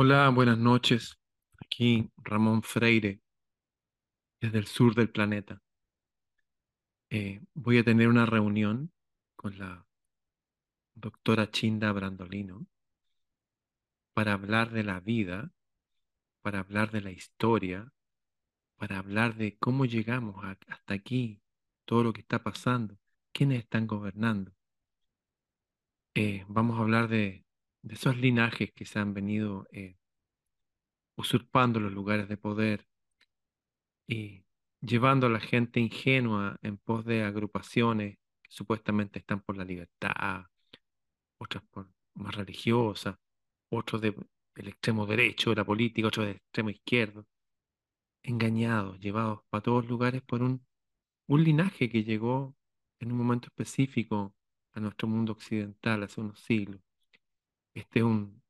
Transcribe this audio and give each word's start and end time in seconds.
Hola, 0.00 0.28
buenas 0.28 0.56
noches. 0.56 1.18
Aquí 1.60 2.08
Ramón 2.18 2.62
Freire, 2.62 3.20
desde 4.40 4.58
el 4.58 4.68
sur 4.68 4.94
del 4.94 5.10
planeta. 5.10 5.60
Eh, 7.10 7.40
voy 7.52 7.78
a 7.78 7.82
tener 7.82 8.06
una 8.06 8.24
reunión 8.24 8.92
con 9.34 9.58
la 9.58 9.84
doctora 10.94 11.50
Chinda 11.50 11.90
Brandolino 11.90 12.64
para 14.12 14.34
hablar 14.34 14.70
de 14.70 14.84
la 14.84 15.00
vida, 15.00 15.50
para 16.42 16.60
hablar 16.60 16.92
de 16.92 17.00
la 17.00 17.10
historia, 17.10 17.92
para 18.76 18.98
hablar 19.00 19.34
de 19.34 19.58
cómo 19.58 19.84
llegamos 19.84 20.44
hasta 20.44 20.94
aquí, 20.94 21.42
todo 21.84 22.04
lo 22.04 22.12
que 22.12 22.20
está 22.20 22.44
pasando, 22.44 22.96
quiénes 23.32 23.64
están 23.64 23.88
gobernando. 23.88 24.52
Eh, 26.14 26.44
vamos 26.46 26.78
a 26.78 26.82
hablar 26.82 27.08
de, 27.08 27.47
de 27.82 27.94
esos 27.94 28.16
linajes 28.16 28.72
que 28.72 28.86
se 28.86 29.00
han 29.00 29.14
venido 29.14 29.66
eh, 29.72 29.96
usurpando 31.18 31.80
los 31.80 31.92
lugares 31.92 32.28
de 32.30 32.38
poder 32.38 32.86
y 34.06 34.44
llevando 34.80 35.26
a 35.26 35.30
la 35.30 35.40
gente 35.40 35.80
ingenua 35.80 36.56
en 36.62 36.78
pos 36.78 37.04
de 37.04 37.22
agrupaciones 37.24 38.16
que 38.42 38.50
supuestamente 38.50 39.18
están 39.20 39.40
por 39.42 39.56
la 39.56 39.64
libertad, 39.64 40.44
otras 41.38 41.64
por 41.70 41.88
más 42.14 42.34
religiosas, 42.34 43.16
otros 43.70 44.00
de- 44.02 44.14
del 44.54 44.68
extremo 44.68 45.06
derecho 45.06 45.50
de 45.50 45.56
la 45.56 45.64
política, 45.64 46.08
otros 46.08 46.26
del 46.26 46.36
extremo 46.36 46.70
izquierdo, 46.70 47.26
engañados, 48.22 49.00
llevados 49.00 49.40
para 49.50 49.62
todos 49.62 49.86
lugares 49.88 50.22
por 50.22 50.42
un, 50.42 50.66
un 51.28 51.44
linaje 51.44 51.90
que 51.90 52.04
llegó 52.04 52.56
en 53.00 53.12
un 53.12 53.18
momento 53.18 53.48
específico 53.48 54.34
a 54.74 54.80
nuestro 54.80 55.08
mundo 55.08 55.32
occidental 55.32 56.02
hace 56.04 56.20
unos 56.20 56.40
siglos. 56.40 56.80
Este 57.78 58.00
es 58.00 58.04
un, 58.04 58.42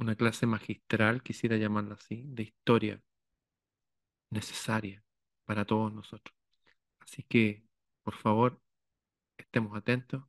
una 0.00 0.16
clase 0.16 0.44
magistral, 0.44 1.22
quisiera 1.22 1.56
llamarla 1.56 1.94
así, 1.94 2.24
de 2.26 2.42
historia 2.42 3.00
necesaria 4.30 5.04
para 5.44 5.64
todos 5.64 5.92
nosotros. 5.92 6.36
Así 6.98 7.22
que, 7.22 7.62
por 8.02 8.16
favor, 8.16 8.60
estemos 9.36 9.76
atentos 9.76 10.24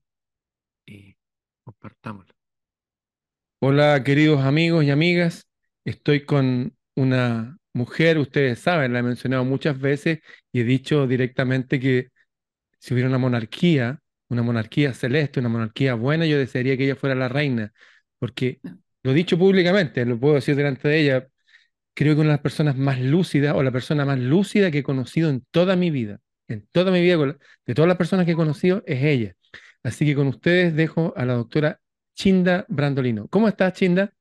y 0.85 1.15
compartámoslo. 1.63 2.35
Hola, 3.61 4.03
queridos 4.03 4.41
amigos 4.41 4.83
y 4.83 4.91
amigas. 4.91 5.47
Estoy 5.83 6.23
con 6.23 6.77
una 6.95 7.57
mujer, 7.73 8.19
ustedes 8.19 8.59
saben, 8.59 8.93
la 8.93 8.99
he 8.99 9.03
mencionado 9.03 9.43
muchas 9.43 9.79
veces 9.79 10.19
y 10.51 10.59
he 10.59 10.63
dicho 10.63 11.07
directamente 11.07 11.79
que 11.79 12.11
si 12.77 12.93
hubiera 12.93 13.09
una 13.09 13.17
monarquía, 13.17 13.99
una 14.27 14.43
monarquía 14.43 14.93
celeste, 14.93 15.39
una 15.39 15.49
monarquía 15.49 15.95
buena, 15.95 16.27
yo 16.27 16.37
desearía 16.37 16.77
que 16.77 16.85
ella 16.85 16.95
fuera 16.95 17.15
la 17.15 17.27
reina, 17.27 17.73
porque 18.19 18.59
lo 19.03 19.11
he 19.11 19.13
dicho 19.13 19.37
públicamente, 19.37 20.05
lo 20.05 20.19
puedo 20.19 20.35
decir 20.35 20.55
delante 20.55 20.87
de 20.87 20.99
ella, 21.01 21.27
creo 21.93 22.15
que 22.15 22.21
una 22.21 22.31
de 22.31 22.35
las 22.35 22.41
personas 22.41 22.77
más 22.77 22.99
lúcidas 22.99 23.55
o 23.55 23.63
la 23.63 23.71
persona 23.71 24.05
más 24.05 24.19
lúcida 24.19 24.71
que 24.71 24.79
he 24.79 24.83
conocido 24.83 25.29
en 25.29 25.45
toda 25.51 25.75
mi 25.75 25.91
vida, 25.91 26.19
en 26.47 26.67
toda 26.71 26.91
mi 26.91 27.01
vida, 27.01 27.17
de 27.65 27.75
todas 27.75 27.87
las 27.87 27.97
personas 27.97 28.25
que 28.25 28.33
he 28.33 28.35
conocido, 28.35 28.83
es 28.85 29.03
ella. 29.03 29.35
Así 29.83 30.05
que 30.05 30.15
con 30.15 30.27
ustedes 30.27 30.75
dejo 30.75 31.13
a 31.15 31.25
la 31.25 31.33
doctora 31.35 31.81
Chinda 32.15 32.65
Brandolino. 32.69 33.27
¿Cómo 33.29 33.47
estás, 33.47 33.73
Chinda? 33.73 34.13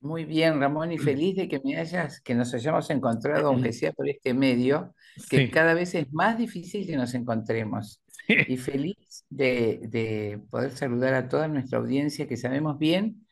Muy 0.00 0.24
bien, 0.24 0.58
Ramón, 0.60 0.92
y 0.92 0.98
feliz 0.98 1.36
de 1.36 1.46
que 1.48 1.60
me 1.62 1.76
hayas, 1.76 2.20
que 2.22 2.34
nos 2.34 2.54
hayamos 2.54 2.88
encontrado, 2.88 3.48
aunque 3.48 3.72
sea 3.72 3.92
por 3.92 4.08
este 4.08 4.32
medio, 4.32 4.94
que 5.28 5.36
Sí, 5.38 5.50
cada 5.50 5.74
vez 5.74 5.94
es 5.94 6.10
más 6.12 6.38
difícil 6.38 6.86
que 6.86 6.96
nos 6.96 7.12
encontremos. 7.14 8.02
Y 8.46 8.56
feliz 8.56 9.24
de, 9.30 9.80
de 9.84 10.40
poder 10.50 10.72
saludar 10.72 11.14
a 11.14 11.28
toda 11.28 11.48
nuestra 11.48 11.78
audiencia, 11.78 12.28
que 12.28 12.36
sabemos 12.36 12.78
bien 12.78 13.26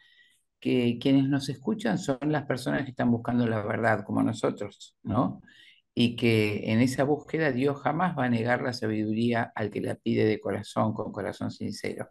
que 0.61 0.99
quienes 1.01 1.29
nos 1.29 1.49
escuchan 1.49 1.99
son 1.99 2.19
las 2.33 2.45
personas 2.47 2.85
que 2.85 2.91
están 2.91 3.11
buscando 3.11 3.47
la 3.47 3.63
verdad, 3.63 4.05
como 4.05 4.23
nosotros, 4.23 4.97
¿no? 5.03 5.41
Y 5.95 6.17
que 6.17 6.73
en 6.73 6.81
esa 6.81 7.05
búsqueda 7.05 7.53
Dios 7.53 7.81
jamás 7.83 8.17
va 8.19 8.25
a 8.27 8.31
negar 8.31 8.63
la 8.63 8.73
sabiduría 8.73 9.53
al 9.55 9.71
que 9.71 9.81
la 9.81 9.97
pide 9.97 10.25
de 10.27 10.41
corazón, 10.41 10.95
con 10.95 11.13
corazón 11.13 11.51
sincero. 11.51 12.09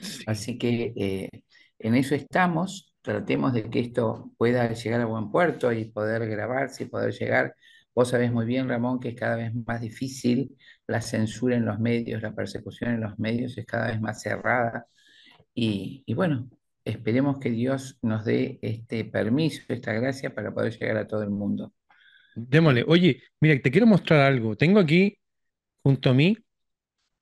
sí. 0.00 0.24
Así 0.26 0.58
que 0.58 0.92
eh, 0.96 1.30
en 1.78 1.94
eso 1.94 2.14
estamos. 2.14 2.94
Tratemos 3.02 3.52
de 3.54 3.70
que 3.70 3.80
esto 3.80 4.32
pueda 4.36 4.72
llegar 4.72 5.00
a 5.00 5.06
buen 5.06 5.30
puerto 5.30 5.72
y 5.72 5.86
poder 5.86 6.28
grabarse 6.28 6.84
y 6.84 6.86
poder 6.88 7.14
llegar. 7.14 7.54
Vos 7.98 8.10
sabés 8.10 8.30
muy 8.32 8.46
bien, 8.46 8.68
Ramón, 8.68 9.00
que 9.00 9.08
es 9.10 9.16
cada 9.16 9.34
vez 9.36 9.52
más 9.66 9.80
difícil 9.80 10.56
la 10.86 11.00
censura 11.00 11.56
en 11.56 11.64
los 11.66 11.80
medios, 11.80 12.22
la 12.22 12.32
persecución 12.34 12.92
en 12.94 13.00
los 13.00 13.18
medios 13.18 13.58
es 13.58 13.66
cada 13.66 13.88
vez 13.88 14.00
más 14.00 14.22
cerrada. 14.22 14.86
Y, 15.54 16.04
y 16.06 16.14
bueno, 16.14 16.50
esperemos 16.84 17.38
que 17.40 17.50
Dios 17.50 17.98
nos 18.02 18.24
dé 18.24 18.58
este 18.62 19.04
permiso, 19.06 19.62
esta 19.68 19.92
gracia 19.94 20.34
para 20.34 20.54
poder 20.54 20.78
llegar 20.78 20.98
a 20.98 21.08
todo 21.08 21.22
el 21.24 21.30
mundo. 21.30 21.72
Démosle. 22.34 22.84
Oye, 22.86 23.22
mira, 23.40 23.60
te 23.60 23.70
quiero 23.70 23.86
mostrar 23.86 24.20
algo. 24.20 24.56
Tengo 24.56 24.80
aquí 24.80 25.18
junto 25.82 26.10
a 26.10 26.14
mí 26.14 26.36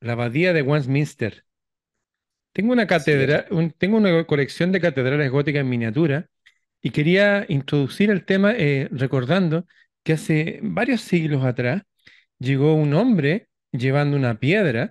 la 0.00 0.12
abadía 0.14 0.52
de 0.54 0.62
Westminster. 0.62 1.44
Tengo 2.52 2.72
una 2.72 2.86
Sí, 2.86 2.86
catedral, 2.86 3.46
un- 3.50 3.70
tengo 3.72 3.96
una 3.98 4.24
colección 4.26 4.72
de 4.72 4.80
catedrales 4.80 5.30
góticas 5.30 5.60
en 5.60 5.68
miniatura 5.68 6.28
y 6.82 6.90
quería 6.90 7.46
introducir 7.48 8.10
el 8.10 8.24
tema 8.24 8.52
eh, 8.56 8.88
recordando 8.92 9.66
que 10.06 10.14
hace 10.14 10.60
varios 10.62 11.02
siglos 11.02 11.44
atrás 11.44 11.82
llegó 12.40 12.74
un 12.74 12.94
hombre 12.94 13.48
llevando 13.72 14.16
una 14.16 14.38
piedra, 14.40 14.90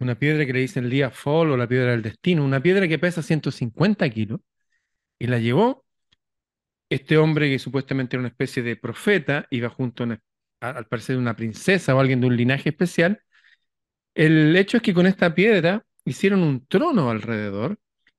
una 0.00 0.16
piedra 0.18 0.46
que 0.46 0.52
le 0.54 0.60
dicen 0.60 0.84
el 0.84 0.90
día 0.90 1.10
Fall 1.10 1.50
o 1.52 1.56
la 1.58 1.68
piedra 1.68 1.92
del 1.92 2.02
destino, 2.02 2.44
una 2.44 2.62
piedra 2.62 2.88
que 2.88 2.98
pesa 3.00 3.22
150 3.22 4.08
kilos 4.10 4.40
y 5.18 5.28
la 5.28 5.38
llevó 5.40 5.84
este 6.88 7.16
hombre 7.16 7.50
que 7.50 7.58
supuestamente 7.58 8.16
era 8.16 8.20
una 8.20 8.28
especie 8.28 8.62
de 8.62 8.76
profeta, 8.76 9.46
iba 9.50 9.68
junto 9.68 10.02
a 10.02 10.06
una- 10.06 10.20
a- 10.60 10.70
al 10.70 10.86
parecer 10.86 11.16
una 11.16 11.34
princesa 11.36 11.94
o 11.94 12.00
alguien 12.00 12.20
de 12.20 12.26
un 12.26 12.36
linaje 12.36 12.70
especial. 12.70 13.20
El 14.14 14.56
hecho 14.56 14.78
es 14.78 14.82
que 14.82 14.94
con 14.94 15.06
esta 15.06 15.34
piedra 15.34 15.84
hicieron 16.04 16.42
un 16.42 16.66
trono 16.66 17.10
alrededor 17.10 17.78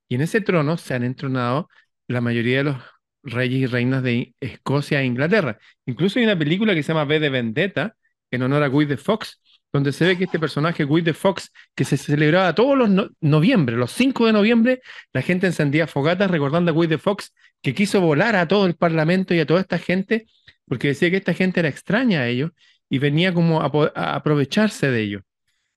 y 0.09 0.15
en 0.15 0.21
ese 0.21 0.41
trono 0.41 0.77
se 0.77 0.93
han 0.95 1.03
entronado 1.03 1.69
la 2.07 2.21
mayoría 2.21 2.59
de 2.59 2.63
los 2.65 2.77
reyes 3.23 3.61
y 3.61 3.65
reinas 3.67 4.03
de 4.03 4.35
Escocia 4.39 5.01
e 5.01 5.05
Inglaterra. 5.05 5.57
Incluso 5.85 6.19
hay 6.19 6.25
una 6.25 6.37
película 6.37 6.73
que 6.75 6.83
se 6.83 6.89
llama 6.93 7.05
V 7.05 7.19
de 7.19 7.29
Vendetta 7.29 7.95
en 8.31 8.41
honor 8.43 8.63
a 8.63 8.67
Guy 8.67 8.85
de 8.85 8.97
Fawkes, 8.97 9.39
donde 9.71 9.91
se 9.91 10.05
ve 10.05 10.17
que 10.17 10.25
este 10.25 10.39
personaje 10.39 10.83
Guy 10.83 11.01
de 11.01 11.13
Fawkes, 11.13 11.51
que 11.75 11.85
se 11.85 11.97
celebraba 11.97 12.53
todos 12.53 12.77
los 12.77 12.89
no- 12.89 13.09
noviembre, 13.21 13.75
los 13.75 13.91
5 13.91 14.25
de 14.27 14.33
noviembre, 14.33 14.81
la 15.13 15.21
gente 15.21 15.47
encendía 15.47 15.87
fogatas 15.87 16.29
recordando 16.29 16.71
a 16.71 16.73
Guy 16.73 16.87
de 16.87 16.97
Fawkes 16.97 17.33
que 17.61 17.73
quiso 17.73 18.01
volar 18.01 18.35
a 18.35 18.47
todo 18.47 18.65
el 18.65 18.75
parlamento 18.75 19.33
y 19.33 19.39
a 19.39 19.45
toda 19.45 19.61
esta 19.61 19.79
gente, 19.79 20.25
porque 20.67 20.89
decía 20.89 21.09
que 21.09 21.17
esta 21.17 21.33
gente 21.33 21.59
era 21.59 21.69
extraña 21.69 22.21
a 22.21 22.27
ellos 22.27 22.51
y 22.89 22.99
venía 22.99 23.33
como 23.33 23.61
a 23.61 24.15
aprovecharse 24.15 24.89
de 24.91 25.01
ellos. 25.01 25.21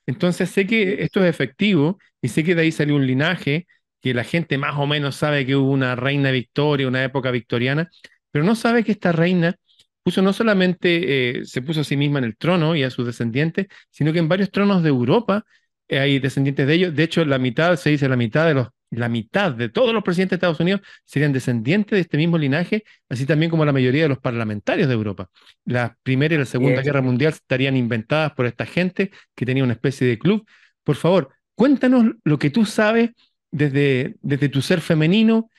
Entonces 0.07 0.51
sé 0.51 0.67
que 0.67 1.03
esto 1.03 1.25
es 1.25 1.31
efectivo 1.31 1.99
y 2.23 2.28
sé 2.28 2.45
que 2.45 2.55
de 2.55 2.63
ahí 2.63 2.73
salió 2.73 2.97
un 2.97 3.07
linaje, 3.07 3.67
que 4.01 4.15
la 4.15 4.25
gente 4.25 4.59
más 4.59 4.77
o 4.79 4.87
menos 4.87 5.17
sabe 5.17 5.47
que 5.47 5.57
hubo 5.57 5.71
una 5.71 5.97
reina 5.97 6.31
Victoria, 6.31 6.89
una 6.89 7.05
época 7.05 7.31
victoriana, 7.31 7.91
pero 8.31 8.45
no 8.45 8.55
sabe 8.55 8.84
que 8.84 8.93
esta 8.93 9.12
reina 9.12 9.57
puso 10.03 10.23
no 10.23 10.33
solamente, 10.33 11.41
eh, 11.41 11.45
se 11.47 11.62
puso 11.62 11.81
a 11.81 11.84
sí 11.84 11.97
misma 11.97 12.19
en 12.21 12.27
el 12.27 12.37
trono 12.37 12.77
y 12.77 12.84
a 12.84 12.91
sus 12.91 13.07
descendientes, 13.07 13.67
sino 13.91 14.12
que 14.12 14.21
en 14.21 14.29
varios 14.29 14.51
tronos 14.53 14.83
de 14.83 14.89
Europa 14.89 15.45
eh, 15.89 15.99
hay 15.99 16.19
descendientes 16.21 16.67
de 16.67 16.75
ellos. 16.75 16.95
De 16.95 17.03
hecho, 17.03 17.25
la 17.25 17.39
mitad, 17.39 17.77
se 17.77 17.91
dice 17.91 18.09
la 18.09 18.17
mitad 18.17 18.47
de 18.47 18.55
los, 18.55 18.69
la 18.91 19.09
mitad 19.09 19.53
de 19.53 19.69
todos 19.69 19.93
los 19.93 20.05
presidentes 20.05 20.31
de 20.31 20.37
Estados 20.37 20.61
Unidos 20.61 20.81
serían 21.05 21.33
descendientes 21.33 21.97
de 21.97 22.01
este 22.01 22.17
mismo 22.17 22.39
linaje, 22.39 22.84
así 23.09 23.27
también 23.27 23.51
como 23.51 23.65
la 23.65 23.73
mayoría 23.73 24.03
de 24.03 24.09
los 24.09 24.19
parlamentarios 24.19 24.89
de 24.89 24.95
Europa. 24.95 25.28
La 25.65 25.97
Primera 26.03 26.34
y 26.34 26.39
la 26.39 26.45
Segunda 26.45 26.83
Guerra 26.83 27.03
Mundial 27.03 27.33
estarían 27.33 27.77
inventadas 27.77 28.33
por 28.33 28.47
esta 28.47 28.65
gente 28.65 29.11
que 29.34 29.45
tenía 29.45 29.65
una 29.65 29.73
especie 29.73 30.07
de 30.07 30.19
club. 30.19 30.47
Por 30.84 30.97
favor, 30.97 31.31
cuéntanos 31.55 32.13
lo 32.23 32.39
que 32.39 32.51
tú 32.51 32.65
sabes 32.65 33.11
desde, 33.56 34.17
desde 34.22 34.49
tu 34.49 34.62
ser 34.62 34.81
femenino. 34.81 35.51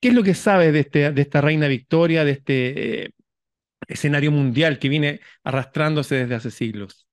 ¿Qué 0.00 0.08
es 0.08 0.14
lo 0.14 0.22
que 0.22 0.34
sabes 0.34 0.72
de, 0.72 0.80
este, 0.80 1.20
esta 1.20 1.40
reina 1.40 1.68
Victoria, 1.68 2.24
de 2.24 2.32
este 2.32 3.04
eh, 3.04 3.10
escenario 3.86 4.30
mundial 4.30 4.78
que 4.78 4.88
viene 4.88 5.20
arrastrándose 5.42 6.16
desde 6.16 6.34
hace 6.34 6.50
siglos? 6.50 7.06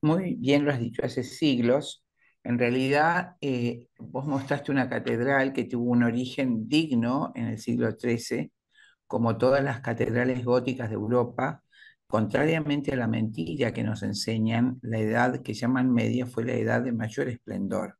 Muy 0.00 0.34
bien 0.36 0.64
lo 0.64 0.72
has 0.72 0.80
dicho, 0.80 1.04
hace 1.04 1.22
siglos. 1.22 2.04
En 2.42 2.58
realidad, 2.58 3.36
eh, 3.42 3.88
vos 3.98 4.26
mostraste 4.26 4.72
una 4.72 4.88
catedral 4.88 5.52
que 5.52 5.64
tuvo 5.64 5.90
un 5.90 6.02
origen 6.02 6.68
digno 6.68 7.32
en 7.34 7.48
el 7.48 7.58
siglo 7.58 7.90
XIII, 7.90 8.50
como 9.06 9.36
todas 9.36 9.62
las 9.62 9.80
catedrales 9.80 10.44
góticas 10.44 10.88
de 10.88 10.94
Europa, 10.94 11.62
contrariamente 12.06 12.92
a 12.92 12.96
la 12.96 13.06
mentira 13.06 13.72
que 13.72 13.84
nos 13.84 14.02
enseñan, 14.02 14.78
la 14.82 14.98
edad 14.98 15.42
que 15.42 15.54
llaman 15.54 15.92
media 15.92 16.26
fue 16.26 16.44
la 16.44 16.54
edad 16.54 16.82
de 16.82 16.92
mayor 16.92 17.28
esplendor. 17.28 17.99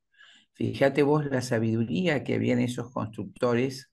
Fíjate 0.54 1.02
vos 1.02 1.24
la 1.26 1.40
sabiduría 1.42 2.22
que 2.24 2.34
había 2.34 2.52
en 2.54 2.60
esos 2.60 2.92
constructores 2.92 3.90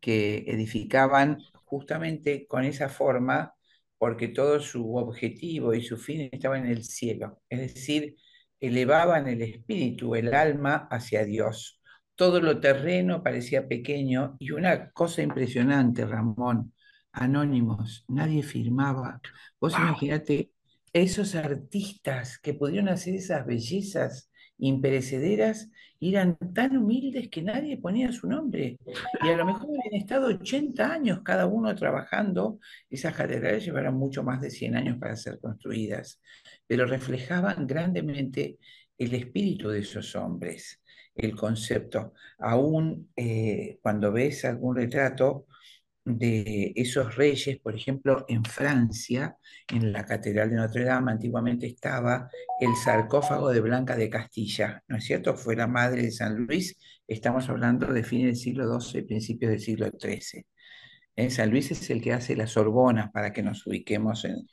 que 0.00 0.44
edificaban 0.48 1.38
justamente 1.64 2.46
con 2.46 2.64
esa 2.64 2.88
forma, 2.88 3.54
porque 3.98 4.28
todo 4.28 4.60
su 4.60 4.96
objetivo 4.96 5.74
y 5.74 5.82
su 5.82 5.96
fin 5.98 6.28
estaba 6.32 6.58
en 6.58 6.66
el 6.66 6.84
cielo, 6.84 7.40
es 7.48 7.60
decir, 7.74 8.16
elevaban 8.60 9.26
el 9.28 9.42
espíritu, 9.42 10.14
el 10.14 10.34
alma 10.34 10.88
hacia 10.90 11.24
Dios. 11.24 11.80
todo 12.14 12.40
lo 12.40 12.60
terreno 12.60 13.22
parecía 13.22 13.68
pequeño 13.68 14.36
y 14.38 14.52
una 14.52 14.90
cosa 14.92 15.20
impresionante, 15.22 16.06
Ramón, 16.06 16.72
anónimos, 17.12 18.04
nadie 18.08 18.42
firmaba. 18.42 19.20
Vos 19.60 19.74
Wow. 19.74 19.80
imaginate 19.80 20.50
esos 20.94 21.34
artistas 21.34 22.38
que 22.38 22.54
pudieron 22.54 22.88
hacer 22.88 23.14
esas 23.14 23.44
bellezas 23.46 24.30
imperecederas 24.58 25.70
eran 26.00 26.36
tan 26.54 26.76
humildes 26.76 27.28
que 27.28 27.42
nadie 27.42 27.78
ponía 27.78 28.12
su 28.12 28.28
nombre. 28.28 28.78
Y 29.22 29.28
a 29.28 29.36
lo 29.36 29.46
mejor 29.46 29.68
habían 29.68 30.02
estado 30.02 30.26
80 30.26 30.92
años 30.92 31.20
cada 31.22 31.46
uno 31.46 31.74
trabajando. 31.74 32.58
Esas 32.90 33.14
catedrales 33.14 33.64
llevaron 33.64 33.96
mucho 33.96 34.22
más 34.22 34.40
de 34.40 34.50
100 34.50 34.76
años 34.76 34.98
para 34.98 35.16
ser 35.16 35.38
construidas, 35.40 36.20
pero 36.66 36.86
reflejaban 36.86 37.66
grandemente 37.66 38.58
el 38.98 39.14
espíritu 39.14 39.70
de 39.70 39.80
esos 39.80 40.14
hombres, 40.16 40.82
el 41.14 41.34
concepto. 41.34 42.12
Aún 42.38 43.10
eh, 43.16 43.78
cuando 43.82 44.12
ves 44.12 44.44
algún 44.44 44.76
retrato, 44.76 45.46
de 46.06 46.72
esos 46.76 47.16
reyes, 47.16 47.58
por 47.58 47.74
ejemplo, 47.74 48.24
en 48.28 48.44
Francia, 48.44 49.36
en 49.68 49.92
la 49.92 50.04
Catedral 50.04 50.50
de 50.50 50.56
Notre 50.56 50.84
Dame, 50.84 51.10
antiguamente 51.10 51.66
estaba 51.66 52.30
el 52.60 52.74
sarcófago 52.76 53.50
de 53.50 53.60
Blanca 53.60 53.96
de 53.96 54.08
Castilla, 54.08 54.82
¿no 54.86 54.98
es 54.98 55.04
cierto? 55.04 55.34
Fue 55.34 55.56
la 55.56 55.66
madre 55.66 56.02
de 56.02 56.12
San 56.12 56.36
Luis, 56.36 56.78
estamos 57.08 57.48
hablando 57.48 57.92
de 57.92 58.04
fines 58.04 58.26
del 58.26 58.36
siglo 58.36 58.80
XII, 58.80 59.02
principios 59.02 59.50
del 59.50 59.60
siglo 59.60 59.90
XIII. 60.00 60.46
En 61.16 61.30
San 61.32 61.50
Luis 61.50 61.72
es 61.72 61.90
el 61.90 62.00
que 62.00 62.12
hace 62.12 62.36
las 62.36 62.52
Sorbonas 62.52 63.10
para 63.10 63.32
que 63.32 63.42
nos 63.42 63.66
ubiquemos 63.66 64.24
en, 64.26 64.46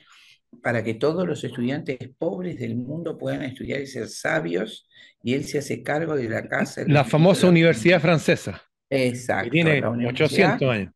para 0.60 0.82
que 0.82 0.94
todos 0.94 1.24
los 1.24 1.44
estudiantes 1.44 1.98
pobres 2.18 2.58
del 2.58 2.74
mundo 2.74 3.16
puedan 3.16 3.42
estudiar 3.42 3.80
y 3.80 3.86
ser 3.86 4.08
sabios, 4.08 4.88
y 5.22 5.34
él 5.34 5.44
se 5.44 5.58
hace 5.58 5.84
cargo 5.84 6.16
de 6.16 6.28
la 6.28 6.48
casa. 6.48 6.82
La 6.88 7.04
famosa. 7.04 7.48
Universidad 7.48 8.00
Francesa, 8.00 8.60
que 8.90 9.06
Exacto, 9.06 9.50
tiene 9.52 9.80
la 9.80 9.90
universidad 9.90 10.54
800 10.56 10.68
años. 10.68 10.94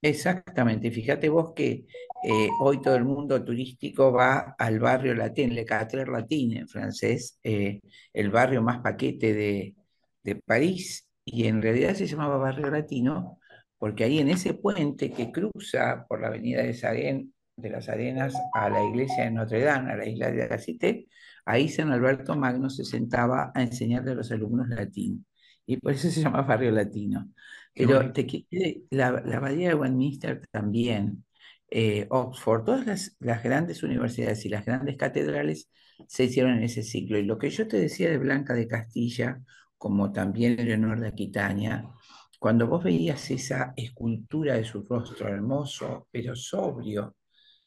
Exactamente, 0.00 0.90
fíjate 0.92 1.28
vos 1.28 1.52
que 1.54 1.86
eh, 2.22 2.48
hoy 2.60 2.80
todo 2.80 2.94
el 2.94 3.04
mundo 3.04 3.42
turístico 3.44 4.12
va 4.12 4.54
al 4.58 4.78
barrio 4.78 5.14
latín, 5.14 5.54
Le 5.54 5.66
Quatre 5.66 6.06
Latin 6.06 6.56
en 6.58 6.68
francés, 6.68 7.38
eh, 7.42 7.80
el 8.12 8.30
barrio 8.30 8.62
más 8.62 8.80
paquete 8.80 9.34
de, 9.34 9.74
de 10.22 10.36
París, 10.36 11.08
y 11.24 11.46
en 11.46 11.60
realidad 11.62 11.94
se 11.94 12.06
llamaba 12.06 12.36
barrio 12.38 12.70
latino 12.70 13.38
porque 13.78 14.04
ahí 14.04 14.18
en 14.18 14.28
ese 14.28 14.54
puente 14.54 15.10
que 15.12 15.30
cruza 15.32 16.04
por 16.08 16.20
la 16.20 16.28
avenida 16.28 16.62
de, 16.62 16.72
las 17.70 17.88
Arenas 17.88 18.34
a 18.54 18.68
la 18.70 18.84
iglesia 18.84 19.24
de 19.24 19.30
Notre 19.30 19.62
Dame, 19.62 19.92
a 19.92 19.96
la 19.96 20.06
isla 20.06 20.30
de 20.30 20.48
la 20.48 20.58
Cité, 20.58 21.06
ahí 21.44 21.68
San 21.68 21.92
Alberto 21.92 22.36
Magno 22.36 22.70
se 22.70 22.84
sentaba 22.84 23.52
a 23.54 23.62
enseñarle 23.62 24.12
a 24.12 24.14
los 24.14 24.30
alumnos 24.32 24.68
latín, 24.68 25.26
y 25.66 25.76
por 25.76 25.92
eso 25.92 26.10
se 26.10 26.20
llama 26.20 26.42
barrio 26.42 26.70
latino. 26.72 27.30
Pero 27.78 28.12
te 28.12 28.46
la, 28.90 29.22
la 29.24 29.36
abadía 29.36 29.68
de 29.68 29.74
Westminster 29.74 30.42
también, 30.50 31.24
eh, 31.70 32.06
Oxford, 32.10 32.64
todas 32.64 32.86
las, 32.86 33.16
las 33.20 33.42
grandes 33.42 33.82
universidades 33.82 34.44
y 34.44 34.48
las 34.48 34.64
grandes 34.64 34.96
catedrales 34.96 35.70
se 36.08 36.24
hicieron 36.24 36.52
en 36.58 36.64
ese 36.64 36.82
siglo. 36.82 37.18
Y 37.18 37.24
lo 37.24 37.38
que 37.38 37.50
yo 37.50 37.68
te 37.68 37.78
decía 37.78 38.10
de 38.10 38.18
Blanca 38.18 38.54
de 38.54 38.66
Castilla, 38.66 39.40
como 39.76 40.12
también 40.12 40.56
Leonor 40.56 41.00
de 41.00 41.08
Aquitania, 41.08 41.88
cuando 42.38 42.66
vos 42.66 42.84
veías 42.84 43.30
esa 43.30 43.72
escultura 43.76 44.54
de 44.54 44.64
su 44.64 44.82
rostro 44.82 45.28
hermoso, 45.28 46.08
pero 46.10 46.34
sobrio, 46.36 47.16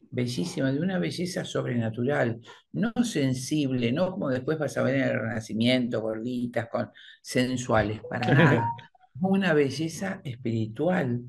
bellísima, 0.10 0.72
de 0.72 0.80
una 0.80 1.00
belleza 1.00 1.46
sobrenatural, 1.46 2.42
no 2.74 2.92
sensible, 3.04 3.92
no 3.92 4.12
como 4.12 4.30
después 4.30 4.58
vas 4.60 4.78
a 4.78 4.84
ver 4.84 4.96
en 4.96 5.04
el 5.04 5.20
Renacimiento, 5.20 6.02
gorditas, 6.02 6.68
con 6.70 6.90
sensuales, 7.22 8.02
para 8.10 8.28
nada 8.34 8.91
una 9.20 9.54
belleza 9.54 10.22
espiritual. 10.24 11.22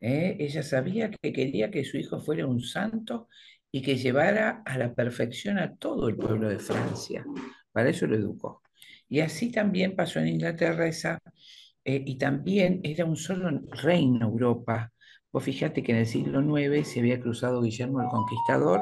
¿eh? 0.00 0.36
Ella 0.38 0.62
sabía 0.62 1.10
que 1.10 1.32
quería 1.32 1.70
que 1.70 1.84
su 1.84 1.96
hijo 1.96 2.20
fuera 2.20 2.46
un 2.46 2.60
santo 2.60 3.28
y 3.70 3.82
que 3.82 3.96
llevara 3.96 4.62
a 4.64 4.78
la 4.78 4.94
perfección 4.94 5.58
a 5.58 5.74
todo 5.76 6.08
el 6.08 6.16
pueblo 6.16 6.48
de 6.48 6.58
Francia. 6.58 7.24
Para 7.72 7.90
eso 7.90 8.06
lo 8.06 8.16
educó. 8.16 8.62
Y 9.08 9.20
así 9.20 9.52
también 9.52 9.94
pasó 9.94 10.18
en 10.18 10.28
Inglaterra 10.28 10.86
esa, 10.86 11.20
eh, 11.84 12.02
y 12.04 12.18
también 12.18 12.80
era 12.82 13.04
un 13.04 13.16
solo 13.16 13.50
reino 13.82 14.26
Europa. 14.26 14.92
Vos 15.30 15.44
fíjate 15.44 15.82
que 15.82 15.92
en 15.92 15.98
el 15.98 16.06
siglo 16.06 16.58
IX 16.58 16.86
se 16.88 17.00
había 17.00 17.20
cruzado 17.20 17.62
Guillermo 17.62 18.00
el 18.00 18.08
Conquistador, 18.08 18.80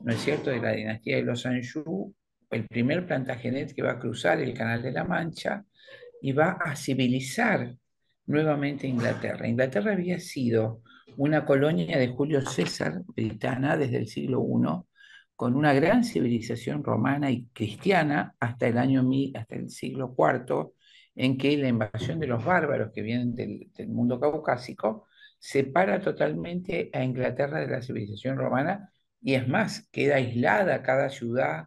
¿no 0.00 0.12
es 0.12 0.20
cierto?, 0.20 0.50
de 0.50 0.60
la 0.60 0.72
dinastía 0.72 1.16
de 1.16 1.22
los 1.22 1.46
Anjou, 1.46 2.14
el 2.50 2.66
primer 2.66 3.06
Plantagenet 3.06 3.74
que 3.74 3.82
va 3.82 3.92
a 3.92 3.98
cruzar 3.98 4.40
el 4.40 4.54
Canal 4.54 4.82
de 4.82 4.92
la 4.92 5.04
Mancha 5.04 5.64
y 6.20 6.32
va 6.32 6.52
a 6.52 6.76
civilizar 6.76 7.74
nuevamente 8.32 8.86
Inglaterra. 8.86 9.46
Inglaterra 9.46 9.92
había 9.92 10.18
sido 10.18 10.82
una 11.16 11.44
colonia 11.44 11.98
de 11.98 12.08
Julio 12.08 12.40
César, 12.40 13.02
britana, 13.06 13.76
desde 13.76 13.98
el 13.98 14.08
siglo 14.08 14.42
I, 14.42 14.82
con 15.36 15.54
una 15.54 15.72
gran 15.72 16.04
civilización 16.04 16.82
romana 16.82 17.30
y 17.30 17.46
cristiana 17.52 18.34
hasta 18.40 18.66
el 18.66 18.78
año 18.78 19.04
hasta 19.34 19.54
el 19.54 19.70
siglo 19.70 20.14
IV, 20.16 20.72
en 21.14 21.36
que 21.36 21.56
la 21.58 21.68
invasión 21.68 22.18
de 22.18 22.26
los 22.26 22.44
bárbaros 22.44 22.90
que 22.92 23.02
vienen 23.02 23.34
del, 23.34 23.70
del 23.74 23.88
mundo 23.88 24.18
caucásico 24.18 25.06
separa 25.38 26.00
totalmente 26.00 26.90
a 26.92 27.04
Inglaterra 27.04 27.60
de 27.60 27.68
la 27.68 27.82
civilización 27.82 28.36
romana 28.38 28.92
y 29.20 29.34
es 29.34 29.46
más, 29.46 29.88
queda 29.92 30.16
aislada 30.16 30.82
cada 30.82 31.08
ciudad 31.08 31.66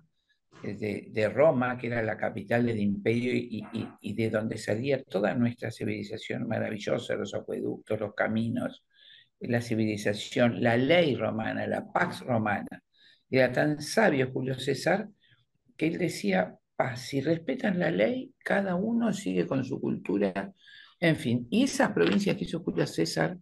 de, 0.74 1.08
de 1.12 1.30
Roma, 1.30 1.78
que 1.78 1.88
era 1.88 2.02
la 2.02 2.18
capital 2.18 2.66
del 2.66 2.80
imperio 2.80 3.34
y, 3.34 3.66
y- 4.02 4.14
de 4.14 4.30
donde 4.30 4.58
salía 4.58 5.04
toda 5.04 5.34
nuestra 5.36 5.72
civilización 5.72 6.48
maravillosa, 6.48 7.16
los 7.16 7.34
acueductos, 7.34 8.00
los 8.00 8.14
caminos, 8.16 8.84
la 9.40 9.62
civilización, 9.62 10.62
la 10.64 10.78
ley 10.78 11.16
romana, 11.16 11.68
la 11.68 11.86
pax 11.92 12.22
romana. 12.22 12.82
Era 13.30 13.52
tan 13.52 13.82
sabio 13.82 14.32
Julio 14.32 14.58
César 14.60 15.10
que 15.78 15.88
él 15.88 15.98
decía, 15.98 16.58
"Pa, 16.76 16.96
si 16.96 17.22
respetan 17.22 17.80
la 17.80 17.92
ley, 17.92 18.34
cada 18.44 18.76
uno 18.76 19.14
sigue 19.14 19.46
con 19.48 19.64
su 19.64 19.80
cultura, 19.80 20.54
en 21.00 21.16
fin. 21.16 21.48
Y 21.50 21.64
esas 21.64 21.92
provincias 21.92 22.36
que 22.38 22.46
hizo 22.46 22.62
Julio 22.62 22.88
César, 22.88 23.38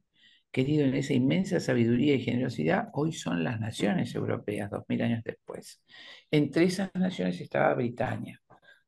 querido 0.54 0.86
en 0.86 0.94
esa 0.94 1.14
inmensa 1.14 1.60
sabiduría 1.60 2.14
y 2.14 2.22
generosidad, 2.22 2.90
hoy 2.94 3.12
son 3.12 3.44
las 3.44 3.60
naciones 3.60 4.14
europeas, 4.14 4.70
dos 4.70 4.84
mil 4.88 5.02
años 5.02 5.24
después. 5.24 5.82
Entre 6.30 6.66
esas 6.66 6.92
naciones 6.94 7.42
estaba 7.42 7.74
Britania, 7.74 8.40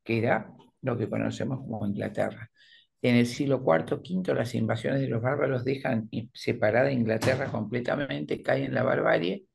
que 0.03 0.19
era 0.19 0.53
lo 0.83 0.95
que 0.95 1.09
conocemos 1.09 1.57
como 1.59 1.87
Inglaterra. 1.87 2.51
En 3.01 3.15
el 3.15 3.25
siglo 3.25 3.63
IV, 3.65 3.95
V, 3.95 4.35
las 4.35 4.53
invasiones 4.53 5.01
de 5.01 5.07
los 5.07 5.23
bárbaros 5.23 5.65
dejan 5.65 6.07
separada 6.33 6.91
Inglaterra 6.91 7.51
completamente, 7.51 8.43
cae 8.43 8.65
en 8.65 8.75
la 8.75 8.83
barbarie, 8.83 9.45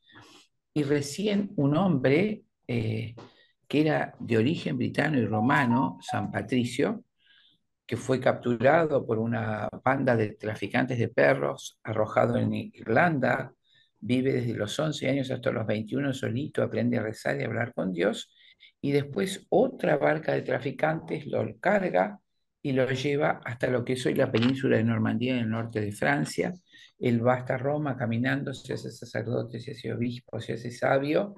y 0.74 0.82
recién 0.82 1.52
un 1.56 1.76
hombre 1.76 2.42
eh, 2.66 3.14
que 3.68 3.80
era 3.82 4.14
de 4.18 4.36
origen 4.36 4.76
britano 4.76 5.16
y 5.16 5.26
romano, 5.26 5.98
San 6.00 6.32
Patricio, 6.32 7.04
que 7.90 7.96
fue 7.96 8.20
capturado 8.20 9.04
por 9.04 9.18
una 9.18 9.68
banda 9.82 10.14
de 10.14 10.36
traficantes 10.36 10.96
de 10.96 11.08
perros, 11.08 11.76
arrojado 11.82 12.36
en 12.36 12.54
Irlanda, 12.54 13.52
vive 13.98 14.32
desde 14.32 14.54
los 14.54 14.78
11 14.78 15.08
años 15.10 15.30
hasta 15.32 15.50
los 15.50 15.66
21 15.66 16.12
solito, 16.12 16.62
aprende 16.62 16.98
a 16.98 17.02
rezar 17.02 17.40
y 17.40 17.42
a 17.42 17.46
hablar 17.46 17.74
con 17.74 17.92
Dios, 17.92 18.32
y 18.80 18.92
después 18.92 19.44
otra 19.48 19.96
barca 19.96 20.34
de 20.34 20.42
traficantes 20.42 21.26
lo 21.26 21.44
carga 21.58 22.20
y 22.62 22.74
lo 22.74 22.88
lleva 22.88 23.40
hasta 23.44 23.66
lo 23.66 23.84
que 23.84 23.94
es 23.94 24.06
hoy 24.06 24.14
la 24.14 24.30
península 24.30 24.76
de 24.76 24.84
Normandía 24.84 25.32
en 25.32 25.40
el 25.40 25.50
norte 25.50 25.80
de 25.80 25.90
Francia. 25.90 26.54
Él 26.96 27.26
va 27.26 27.38
hasta 27.38 27.58
Roma 27.58 27.96
caminando, 27.96 28.54
se 28.54 28.74
hace 28.74 28.92
sacerdote, 28.92 29.58
se 29.58 29.72
hace 29.72 29.92
obispo, 29.92 30.40
se 30.40 30.52
hace 30.52 30.70
sabio, 30.70 31.34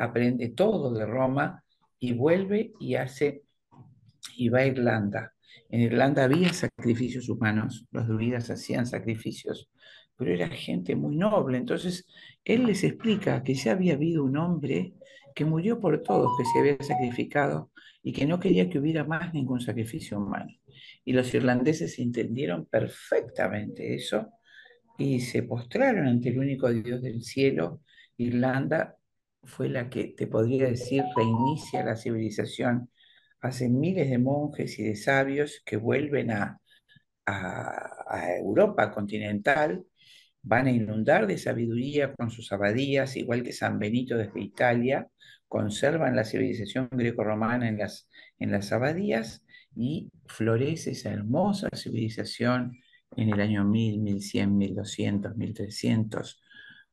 aprende 0.00 0.48
todo 0.48 0.94
de 0.94 1.04
Roma 1.04 1.62
y 1.98 2.14
vuelve 2.14 2.72
y 2.80 2.94
hace 2.94 3.42
y 4.38 4.48
va 4.48 4.60
a 4.60 4.66
Irlanda. 4.66 5.34
En 5.68 5.80
Irlanda 5.80 6.24
había 6.24 6.52
sacrificios 6.52 7.28
humanos, 7.28 7.86
los 7.90 8.08
druidas 8.08 8.50
hacían 8.50 8.86
sacrificios, 8.86 9.68
pero 10.16 10.32
era 10.32 10.48
gente 10.48 10.96
muy 10.96 11.16
noble. 11.16 11.58
Entonces, 11.58 12.06
él 12.44 12.66
les 12.66 12.84
explica 12.84 13.42
que 13.42 13.54
ya 13.54 13.72
había 13.72 13.94
habido 13.94 14.24
un 14.24 14.36
hombre 14.36 14.94
que 15.34 15.44
murió 15.44 15.80
por 15.80 16.02
todos, 16.02 16.36
que 16.36 16.44
se 16.44 16.58
había 16.58 16.82
sacrificado 16.82 17.70
y 18.02 18.12
que 18.12 18.26
no 18.26 18.40
quería 18.40 18.68
que 18.68 18.78
hubiera 18.78 19.04
más 19.04 19.32
ningún 19.32 19.60
sacrificio 19.60 20.18
humano. 20.18 20.52
Y 21.04 21.12
los 21.12 21.32
irlandeses 21.34 21.98
entendieron 21.98 22.66
perfectamente 22.66 23.94
eso 23.94 24.28
y 24.98 25.20
se 25.20 25.42
postraron 25.44 26.06
ante 26.06 26.28
el 26.28 26.38
único 26.38 26.68
Dios 26.68 27.02
del 27.02 27.22
cielo. 27.22 27.80
Irlanda 28.16 28.96
fue 29.44 29.68
la 29.68 29.88
que, 29.88 30.08
te 30.08 30.26
podría 30.26 30.66
decir, 30.66 31.02
reinicia 31.16 31.84
la 31.84 31.96
civilización. 31.96 32.90
Hace 33.40 33.68
miles 33.68 34.10
de 34.10 34.18
monjes 34.18 34.78
y 34.78 34.84
de 34.84 34.96
sabios 34.96 35.62
que 35.64 35.76
vuelven 35.76 36.30
a, 36.30 36.56
Europa 38.38 38.90
continental, 38.90 39.84
van 40.42 40.66
a 40.66 40.72
inundar 40.72 41.28
de 41.28 41.38
sabiduría 41.38 42.12
con 42.14 42.30
sus 42.30 42.50
abadías, 42.50 43.16
igual 43.16 43.44
que 43.44 43.52
San 43.52 43.78
Benito 43.78 44.16
desde 44.16 44.40
Italia, 44.40 45.08
conservan 45.46 46.16
la 46.16 46.24
civilización 46.24 46.88
greco-romana 46.90 47.68
en 47.68 47.78
las, 47.78 48.08
en 48.38 48.50
las 48.50 48.72
abadías 48.72 49.44
y 49.76 50.10
florece 50.26 50.90
esa 50.92 51.12
hermosa 51.12 51.68
civilización 51.74 52.76
en 53.16 53.32
el 53.32 53.40
año 53.40 53.64
1000, 53.64 54.00
1100, 54.00 54.56
1200, 54.58 55.36
1300, 55.36 56.42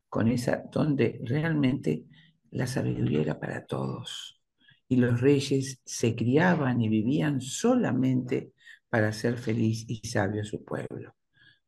con 0.09 0.27
esa, 0.27 0.63
donde 0.71 1.19
realmente 1.23 2.03
la 2.51 2.67
sabiduría 2.67 3.21
era 3.21 3.39
para 3.39 3.65
todos 3.65 4.37
y 4.88 4.98
los 4.98 5.22
reyes 5.22 5.82
se 5.86 6.15
criaban 6.15 6.82
y 6.82 6.89
vivían 6.89 7.41
solamente 7.41 8.53
para 8.89 9.10
hacer 9.10 9.38
feliz 9.38 9.86
y 9.88 10.08
sabio 10.08 10.44
su 10.46 10.63
pueblo. 10.63 11.15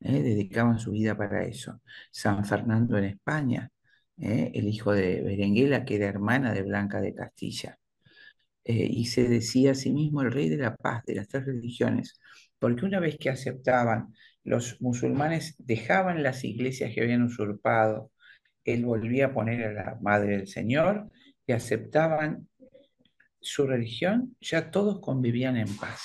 ¿eh? 0.02 0.22
Dedicaban 0.22 0.80
su 0.80 0.92
vida 0.92 1.18
para 1.18 1.44
eso. 1.44 1.82
San 2.12 2.46
Fernando 2.46 2.98
en 2.98 3.06
España, 3.06 3.70
¿eh? 4.18 4.52
el 4.54 4.68
hijo 4.68 4.94
de 4.94 5.22
Berenguela, 5.22 5.86
que 5.86 5.96
era 5.98 6.08
hermana 6.08 6.54
de 6.54 6.64
Blanca 6.64 7.02
de 7.02 7.14
Castilla. 7.16 7.78
Eh, 8.64 8.88
y 8.90 9.06
se 9.06 9.28
decía 9.28 9.72
a 9.72 9.76
sí 9.76 9.92
mismo 9.92 10.22
el 10.22 10.32
rey 10.32 10.50
de 10.50 10.58
la 10.58 10.76
paz 10.76 11.04
de 11.06 11.16
las 11.16 11.28
tres 11.28 11.46
religiones, 11.46 12.20
porque 12.60 12.86
una 12.86 13.00
vez 13.00 13.18
que 13.18 13.30
aceptaban, 13.30 14.14
los 14.44 14.82
musulmanes 14.82 15.56
dejaban 15.60 16.24
las 16.24 16.44
iglesias 16.44 16.94
que 16.94 17.02
habían 17.02 17.24
usurpado, 17.24 18.12
él 18.64 18.86
volvía 18.86 19.28
a 19.28 19.34
poner 19.34 19.66
a 19.66 19.74
la 19.74 19.98
Madre 20.02 20.38
del 20.38 20.48
Señor 20.48 21.10
y 21.48 21.54
aceptaban 21.54 22.49
su 23.42 23.68
religión, 23.68 24.36
ya 24.42 24.72
todos 24.72 25.00
convivían 25.00 25.58
en 25.58 25.76
paz. 25.78 26.02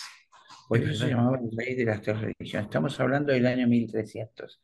Por 0.68 0.78
eso 0.78 0.94
se 1.04 1.10
llamaba 1.10 1.38
el 1.38 1.56
rey 1.56 1.74
de 1.74 1.84
las 1.84 2.00
tres 2.00 2.20
religiones. 2.20 2.66
Estamos 2.66 2.98
hablando 2.98 3.32
del 3.32 3.46
año 3.46 3.68
1300. 3.68 4.60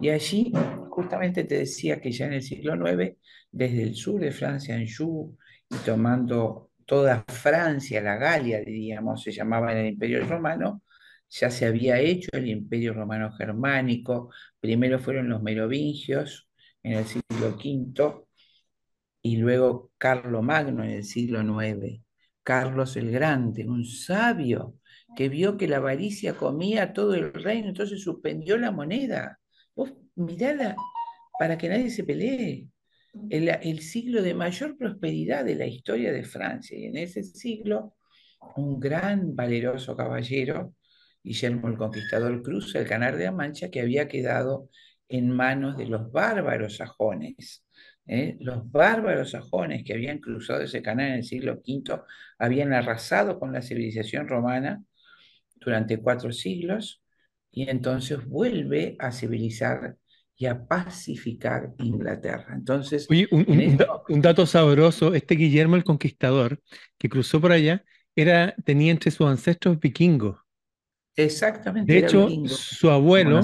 Y 0.00 0.10
allí, 0.10 0.52
justamente 0.90 1.44
te 1.44 1.58
decía 1.58 2.00
que 2.00 2.12
ya 2.12 2.26
en 2.26 2.34
el 2.34 2.42
siglo 2.42 2.74
IX, 2.74 3.16
desde 3.50 3.82
el 3.82 3.94
sur 3.94 4.20
de 4.20 4.30
Francia, 4.30 4.76
en 4.76 4.86
Joux, 4.86 5.36
y 5.70 5.76
tomando 5.84 6.70
toda 6.84 7.24
Francia, 7.28 8.00
la 8.02 8.16
Galia, 8.16 8.60
diríamos, 8.60 9.22
se 9.22 9.32
llamaba 9.32 9.72
en 9.72 9.78
el 9.78 9.86
Imperio 9.94 10.24
Romano, 10.26 10.82
ya 11.30 11.50
se 11.50 11.66
había 11.66 11.98
hecho 12.00 12.30
el 12.32 12.48
Imperio 12.48 12.94
Romano 12.94 13.32
Germánico, 13.32 14.30
primero 14.60 14.98
fueron 14.98 15.28
los 15.28 15.42
merovingios 15.42 16.48
en 16.82 16.92
el 16.94 17.04
siglo 17.06 17.56
V 17.56 18.26
y 19.22 19.36
luego 19.36 19.90
Carlo 19.98 20.42
Magno 20.42 20.84
en 20.84 20.90
el 20.90 21.04
siglo 21.04 21.42
IX. 21.42 22.02
Carlos 22.48 22.96
el 22.96 23.10
Grande, 23.10 23.68
un 23.68 23.84
sabio 23.84 24.76
que 25.14 25.28
vio 25.28 25.58
que 25.58 25.68
la 25.68 25.76
avaricia 25.76 26.32
comía 26.32 26.94
todo 26.94 27.12
el 27.14 27.34
reino, 27.34 27.68
entonces 27.68 28.02
suspendió 28.02 28.56
la 28.56 28.70
moneda. 28.70 29.38
Vos 29.76 29.92
mirala 30.14 30.74
para 31.38 31.58
que 31.58 31.68
nadie 31.68 31.90
se 31.90 32.04
pelee. 32.04 32.66
El, 33.28 33.80
siglo 33.80 34.22
de 34.22 34.32
mayor 34.32 34.78
prosperidad 34.78 35.44
de 35.44 35.56
la 35.56 35.66
historia 35.66 36.10
de 36.10 36.24
Francia. 36.24 36.78
Y 36.78 36.86
en 36.86 36.96
ese 36.96 37.22
siglo, 37.22 37.96
un 38.56 38.80
gran 38.80 39.36
valeroso 39.36 39.94
caballero, 39.94 40.74
Guillermo 41.22 41.68
el 41.68 41.76
Conquistador, 41.76 42.42
cruza 42.42 42.78
el 42.78 42.86
Canal 42.86 43.18
de 43.18 43.24
la 43.24 43.32
Mancha 43.32 43.68
que 43.68 43.82
había 43.82 44.08
quedado 44.08 44.70
en 45.06 45.30
manos 45.30 45.76
de 45.76 45.84
los 45.84 46.10
bárbaros 46.10 46.78
sajones. 46.78 47.67
¿Eh? 48.08 48.36
Los 48.40 48.70
bárbaros 48.70 49.30
sajones 49.30 49.84
que 49.84 49.92
habían 49.94 50.18
cruzado 50.18 50.62
ese 50.62 50.82
canal 50.82 51.08
en 51.08 51.14
el 51.14 51.24
siglo 51.24 51.62
V 51.66 52.02
habían 52.38 52.72
arrasado 52.72 53.38
con 53.38 53.52
la 53.52 53.62
civilización 53.62 54.26
romana 54.26 54.82
durante 55.56 55.98
cuatro 55.98 56.32
siglos 56.32 57.02
y 57.50 57.68
entonces 57.68 58.24
vuelve 58.26 58.96
a 58.98 59.12
civilizar 59.12 59.96
y 60.36 60.46
a 60.46 60.66
pacificar 60.66 61.74
Inglaterra. 61.78 62.54
Entonces, 62.54 63.08
un, 63.30 64.22
dato 64.22 64.46
sabroso, 64.46 65.14
este 65.14 65.34
Guillermo 65.34 65.74
el 65.74 65.82
Conquistador 65.82 66.60
que 66.96 67.08
cruzó 67.08 67.40
por 67.40 67.50
allá 67.50 67.84
era, 68.14 68.54
tenía 68.64 68.92
entre 68.92 69.10
sus 69.10 69.26
ancestros 69.26 69.80
vikingos. 69.80 70.38
Exactamente. 71.18 71.92
De 71.92 71.98
hecho, 71.98 72.28
su 72.46 72.90
abuelo, 72.90 73.40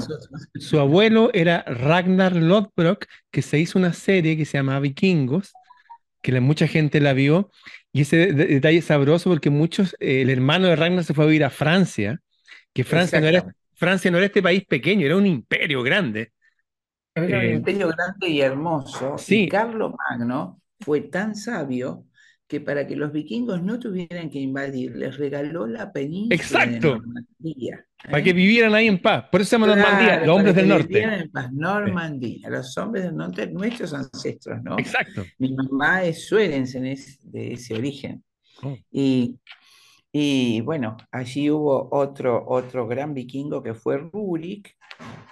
su 0.55 0.79
abuelo 0.79 1.29
era 1.33 1.61
Ragnar 1.67 2.33
Lodbrok, 2.33 3.05
que 3.29 3.41
se 3.41 3.59
hizo 3.59 3.77
una 3.77 3.91
serie 3.91 4.37
que 4.37 4.45
se 4.45 4.57
llamaba 4.57 4.79
Vikingos, 4.79 5.51
que 6.21 6.31
la, 6.31 6.39
mucha 6.39 6.67
gente 6.67 7.01
la 7.01 7.11
vio, 7.11 7.51
y 7.91 8.01
ese 8.01 8.31
detalle 8.31 8.77
es 8.77 8.85
sabroso 8.85 9.29
porque 9.29 9.49
muchos, 9.49 9.93
eh, 9.99 10.21
el 10.21 10.29
hermano 10.29 10.67
de 10.67 10.77
Ragnar 10.77 11.03
se 11.03 11.13
fue 11.13 11.25
a 11.25 11.27
vivir 11.27 11.43
a 11.43 11.49
Francia, 11.49 12.21
que 12.73 12.85
Francia 12.85 13.19
no, 13.19 13.27
era, 13.27 13.45
Francia 13.73 14.09
no 14.09 14.17
era 14.17 14.27
este 14.27 14.41
país 14.41 14.63
pequeño, 14.65 15.05
era 15.05 15.17
un 15.17 15.25
imperio 15.25 15.83
grande. 15.83 16.31
Era 17.13 17.39
un 17.39 17.43
eh, 17.43 17.53
imperio 17.55 17.89
grande 17.89 18.29
y 18.29 18.39
hermoso. 18.39 19.17
Sí. 19.17 19.43
Y 19.43 19.49
Carlos 19.49 19.93
Magno 20.09 20.61
fue 20.79 21.01
tan 21.01 21.35
sabio 21.35 22.05
que 22.47 22.61
para 22.61 22.85
que 22.85 22.95
los 22.95 23.11
vikingos 23.11 23.63
no 23.63 23.79
tuvieran 23.79 24.29
que 24.29 24.39
invadir, 24.39 24.95
les 24.95 25.17
regaló 25.17 25.65
la 25.65 25.91
península 25.91 26.35
Exacto. 26.35 26.93
de 26.93 26.99
Normandía. 26.99 27.85
Para 28.03 28.23
que 28.23 28.29
¿eh? 28.29 28.33
vivieran 28.33 28.75
ahí 28.75 28.87
en 28.87 29.01
paz. 29.01 29.25
Por 29.31 29.41
eso 29.41 29.49
se 29.49 29.55
llama 29.55 29.67
Normandía, 29.67 30.25
los 30.25 30.35
hombres 30.35 30.55
del 30.55 30.67
norte. 30.67 31.01
En 31.01 31.31
paz. 31.31 31.51
Normandía, 31.51 32.49
los 32.49 32.77
hombres 32.77 33.05
del 33.05 33.15
norte, 33.15 33.47
nuestros 33.47 33.93
ancestros, 33.93 34.61
¿no? 34.61 34.77
Exacto. 34.77 35.23
Mi 35.39 35.53
mamá 35.53 36.03
es 36.03 36.27
suérense 36.27 36.79
de 36.79 37.53
ese 37.53 37.73
origen. 37.73 38.23
Oh. 38.61 38.77
Y, 38.91 39.39
y 40.11 40.61
bueno, 40.61 40.97
allí 41.11 41.49
hubo 41.49 41.89
otro, 41.91 42.45
otro 42.47 42.87
gran 42.87 43.13
vikingo 43.15 43.63
que 43.63 43.73
fue 43.73 43.97
Rurik, 43.97 44.75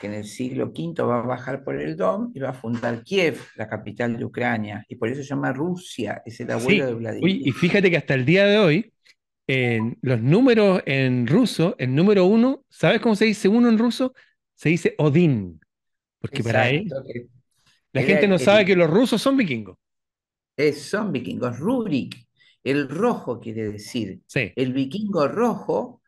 que 0.04 0.08
en 0.08 0.16
el 0.16 0.26
siglo 0.26 0.74
V 0.76 1.02
va 1.02 1.20
a 1.20 1.22
bajar 1.22 1.64
por 1.64 1.80
el 1.80 1.96
Don 1.96 2.30
y 2.36 2.40
va 2.42 2.50
a 2.50 2.54
fundar 2.54 3.04
Kiev, 3.06 3.38
la 3.56 3.70
capital 3.70 4.18
de 4.18 4.26
Ucrania, 4.26 4.86
y 4.90 4.98
por 4.98 5.08
eso 5.08 5.24
se 5.24 5.30
llama 5.30 5.54
Rusia, 5.54 6.22
es 6.26 6.42
el 6.42 6.52
abuelo 6.52 6.88
de 6.88 6.94
Vladimir. 6.96 7.48
y 7.48 7.52
fíjate 7.54 7.90
que 7.90 7.96
hasta 7.96 8.14
el 8.14 8.26
día 8.26 8.46
de 8.46 8.58
hoy, 8.58 8.94
en 9.48 9.98
los 10.02 10.22
números 10.22 10.84
en 10.86 11.26
ruso, 11.26 11.78
el 11.78 11.96
número 11.96 12.26
uno, 12.26 12.66
¿sabes 12.68 13.00
cómo 13.00 13.16
se 13.16 13.24
dice 13.24 13.48
uno 13.48 13.70
en 13.70 13.78
ruso? 13.78 14.14
Se 14.56 14.68
dice 14.68 14.94
Odín, 14.98 15.62
porque 16.20 16.44
para 16.44 16.70
él 16.70 16.90
la 17.94 18.02
gente 18.02 18.28
no 18.28 18.38
sabe 18.38 18.66
que 18.66 18.76
los 18.76 18.90
rusos 18.90 19.22
son 19.22 19.38
vikingos. 19.38 19.78
Es, 20.58 20.82
son 20.82 21.14
vikingos, 21.14 21.58
Rurik, 21.60 22.28
el 22.62 22.90
rojo 22.90 23.40
quiere 23.40 23.72
decir. 23.72 24.20
Sí. 24.28 24.52
El 24.54 24.74
vikingo 24.74 25.30
rojo 25.30 26.02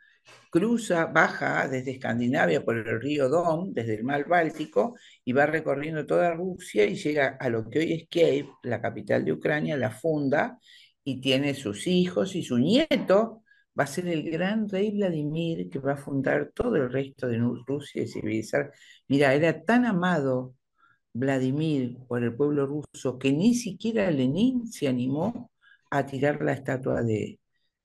cruza, 0.49 1.05
baja 1.07 1.67
desde 1.67 1.91
Escandinavia 1.91 2.63
por 2.63 2.77
el 2.77 3.01
río 3.01 3.29
Don, 3.29 3.73
desde 3.73 3.95
el 3.95 4.03
mar 4.03 4.27
Báltico, 4.27 4.95
y 5.23 5.33
va 5.33 5.45
recorriendo 5.45 6.05
toda 6.05 6.33
Rusia 6.33 6.85
y 6.85 6.95
llega 6.95 7.37
a 7.39 7.49
lo 7.49 7.69
que 7.69 7.79
hoy 7.79 7.93
es 7.93 8.07
Kiev, 8.07 8.47
la 8.63 8.81
capital 8.81 9.25
de 9.25 9.33
Ucrania, 9.33 9.77
la 9.77 9.91
funda, 9.91 10.59
y 11.03 11.21
tiene 11.21 11.53
sus 11.53 11.87
hijos 11.87 12.35
y 12.35 12.43
su 12.43 12.57
nieto 12.57 13.43
va 13.77 13.83
a 13.83 13.87
ser 13.87 14.07
el 14.07 14.29
gran 14.29 14.69
rey 14.69 14.91
Vladimir 14.91 15.69
que 15.69 15.79
va 15.79 15.93
a 15.93 15.97
fundar 15.97 16.51
todo 16.53 16.75
el 16.77 16.91
resto 16.91 17.27
de 17.27 17.39
Rusia 17.67 18.03
y 18.03 18.07
civilizar. 18.07 18.71
Mira, 19.07 19.33
era 19.33 19.63
tan 19.63 19.85
amado 19.85 20.55
Vladimir 21.13 21.97
por 22.07 22.23
el 22.23 22.35
pueblo 22.35 22.65
ruso 22.67 23.19
que 23.19 23.31
ni 23.31 23.55
siquiera 23.55 24.09
Lenin 24.11 24.67
se 24.67 24.87
animó 24.87 25.51
a 25.91 26.05
tirar 26.05 26.41
la 26.41 26.53
estatua 26.53 27.03
de, 27.03 27.39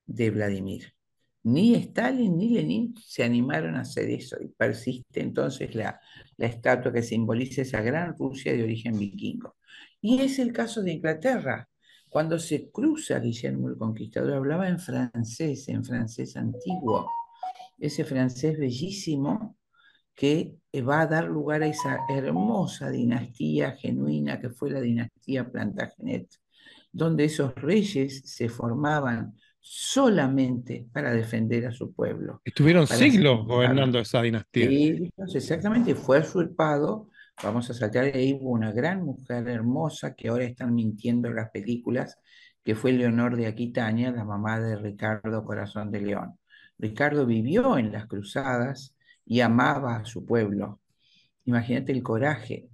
de 0.06 0.30
Vladimir. 0.30 0.94
Ni 1.42 1.74
Stalin 1.74 2.36
ni 2.36 2.50
Lenin 2.50 2.94
se 3.02 3.24
animaron 3.24 3.74
a 3.76 3.80
hacer 3.80 4.10
eso 4.10 4.36
y 4.42 4.48
persiste 4.48 5.20
entonces 5.20 5.74
la, 5.74 5.98
la 6.36 6.46
estatua 6.46 6.92
que 6.92 7.02
simboliza 7.02 7.62
esa 7.62 7.80
gran 7.80 8.16
Rusia 8.16 8.52
de 8.52 8.62
origen 8.62 8.98
vikingo. 8.98 9.56
Y 10.00 10.20
es 10.20 10.38
el 10.38 10.52
caso 10.52 10.82
de 10.82 10.92
Inglaterra. 10.92 11.66
Cuando 12.08 12.38
se 12.38 12.70
cruza 12.70 13.20
Guillermo 13.20 13.68
el 13.68 13.76
Conquistador, 13.76 14.34
hablaba 14.34 14.68
en 14.68 14.80
francés, 14.80 15.68
en 15.68 15.84
francés 15.84 16.36
antiguo, 16.36 17.08
ese 17.78 18.04
francés 18.04 18.58
bellísimo 18.58 19.56
que 20.14 20.56
va 20.86 21.00
a 21.00 21.06
dar 21.06 21.24
lugar 21.24 21.62
a 21.62 21.66
esa 21.66 22.00
hermosa 22.10 22.90
dinastía 22.90 23.72
genuina 23.72 24.38
que 24.38 24.50
fue 24.50 24.70
la 24.70 24.80
dinastía 24.80 25.50
Plantagenet, 25.50 26.28
donde 26.92 27.24
esos 27.24 27.54
reyes 27.54 28.22
se 28.24 28.48
formaban 28.48 29.34
solamente 29.60 30.86
para 30.92 31.12
defender 31.12 31.66
a 31.66 31.72
su 31.72 31.92
pueblo. 31.92 32.40
Estuvieron 32.44 32.86
siglos 32.86 33.46
gobernando 33.46 33.98
esa 33.98 34.22
dinastía. 34.22 34.70
Y 34.70 35.10
exactamente, 35.34 35.94
fue 35.94 36.20
usurpado. 36.20 37.08
Vamos 37.42 37.70
a 37.70 37.74
saltar 37.74 38.04
ahí, 38.04 38.38
hubo 38.40 38.50
una 38.50 38.72
gran 38.72 39.04
mujer 39.04 39.48
hermosa 39.48 40.14
que 40.14 40.28
ahora 40.28 40.44
están 40.44 40.74
mintiendo 40.74 41.28
en 41.28 41.36
las 41.36 41.50
películas, 41.50 42.18
que 42.64 42.74
fue 42.74 42.92
Leonor 42.92 43.36
de 43.36 43.46
Aquitania, 43.46 44.10
la 44.10 44.24
mamá 44.24 44.60
de 44.60 44.76
Ricardo 44.76 45.44
Corazón 45.44 45.90
de 45.90 46.00
León. 46.00 46.38
Ricardo 46.78 47.26
vivió 47.26 47.78
en 47.78 47.92
las 47.92 48.06
cruzadas 48.06 48.94
y 49.24 49.40
amaba 49.40 49.96
a 49.96 50.04
su 50.04 50.24
pueblo. 50.24 50.80
Imagínate 51.44 51.92
el 51.92 52.02
coraje. 52.02 52.68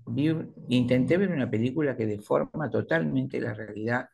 intenté 0.69 1.17
ver 1.17 1.31
una 1.31 1.51
película 1.51 1.97
que 1.97 2.07
deforma 2.07 2.71
totalmente 2.71 3.41
la 3.41 3.55
realidad 3.55 4.09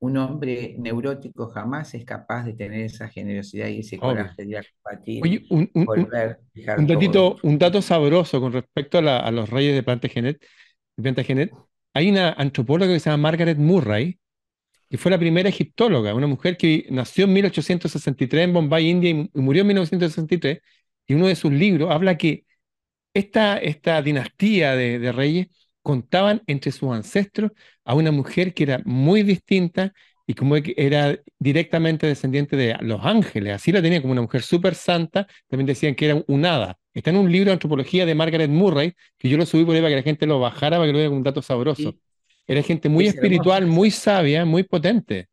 un 0.00 0.16
hombre 0.16 0.74
neurótico 0.78 1.48
jamás 1.48 1.94
es 1.94 2.04
capaz 2.04 2.44
de 2.44 2.54
tener 2.54 2.80
esa 2.80 3.08
generosidad 3.08 3.68
y 3.68 3.80
ese 3.80 3.98
coraje 3.98 4.46
de 4.46 4.64
combatir, 4.82 5.46
un, 5.50 5.70
volver, 5.84 6.38
un, 6.78 6.86
datito, 6.86 7.36
un 7.42 7.58
dato 7.58 7.82
sabroso 7.82 8.40
con 8.40 8.52
respecto 8.52 8.98
a, 8.98 9.30
los 9.30 9.50
reyes 9.50 9.74
de 9.74 9.82
Plantagenet, 9.82 10.42
Plantagenet. 10.96 11.52
Hay 11.92 12.10
una 12.10 12.32
antropóloga 12.32 12.92
que 12.92 13.00
se 13.00 13.10
llama 13.10 13.24
Margaret 13.24 13.58
Murray, 13.58 14.18
que 14.88 14.96
fue 14.96 15.10
la 15.10 15.18
primera 15.18 15.50
egiptóloga, 15.50 16.14
una 16.14 16.26
mujer 16.26 16.56
que 16.56 16.86
nació 16.90 17.26
en 17.26 17.34
1863 17.34 18.44
en 18.44 18.52
Bombay, 18.54 18.88
India, 18.88 19.10
y 19.10 19.30
murió 19.34 19.62
en 19.62 19.68
1963, 19.68 20.60
y 21.08 21.14
uno 21.14 21.26
de 21.26 21.36
sus 21.36 21.52
libros 21.52 21.90
habla 21.90 22.16
que 22.16 22.46
esta, 23.12 23.58
esta 23.58 24.00
dinastía 24.00 24.74
de, 24.76 24.98
de 24.98 25.12
reyes 25.12 25.48
contaban 25.82 26.42
entre 26.46 26.72
sus 26.72 26.90
ancestros 26.92 27.52
a 27.84 27.94
una 27.94 28.12
mujer 28.12 28.54
que 28.54 28.64
era 28.64 28.80
muy 28.84 29.22
distinta 29.22 29.92
y 30.26 30.34
como 30.34 30.56
era 30.56 31.18
directamente 31.38 32.06
descendiente 32.06 32.56
de 32.56 32.76
los 32.80 33.04
ángeles, 33.04 33.54
así 33.54 33.72
la 33.72 33.82
tenía 33.82 34.00
como 34.00 34.12
una 34.12 34.22
mujer 34.22 34.42
súper 34.42 34.76
santa, 34.76 35.26
también 35.48 35.66
decían 35.66 35.94
que 35.96 36.06
era 36.06 36.22
un 36.28 36.44
hada. 36.46 36.78
Está 36.94 37.10
en 37.10 37.16
un 37.16 37.30
libro 37.32 37.46
de 37.46 37.54
antropología 37.54 38.06
de 38.06 38.14
Margaret 38.14 38.48
Murray, 38.50 38.94
que 39.18 39.28
yo 39.28 39.36
lo 39.36 39.44
subí 39.46 39.64
por 39.64 39.74
ahí 39.74 39.80
para 39.80 39.90
que 39.90 39.96
la 39.96 40.02
gente 40.02 40.26
lo 40.26 40.38
bajara, 40.38 40.76
para 40.76 40.86
que 40.86 40.92
lo 40.92 40.98
vea 40.98 41.08
como 41.08 41.18
un 41.18 41.24
dato 41.24 41.42
sabroso. 41.42 41.96
Era 42.46 42.62
gente 42.62 42.88
muy 42.88 43.06
espiritual, 43.06 43.66
muy 43.66 43.90
sabia, 43.90 44.44
muy 44.44 44.62
potente. 44.62 45.28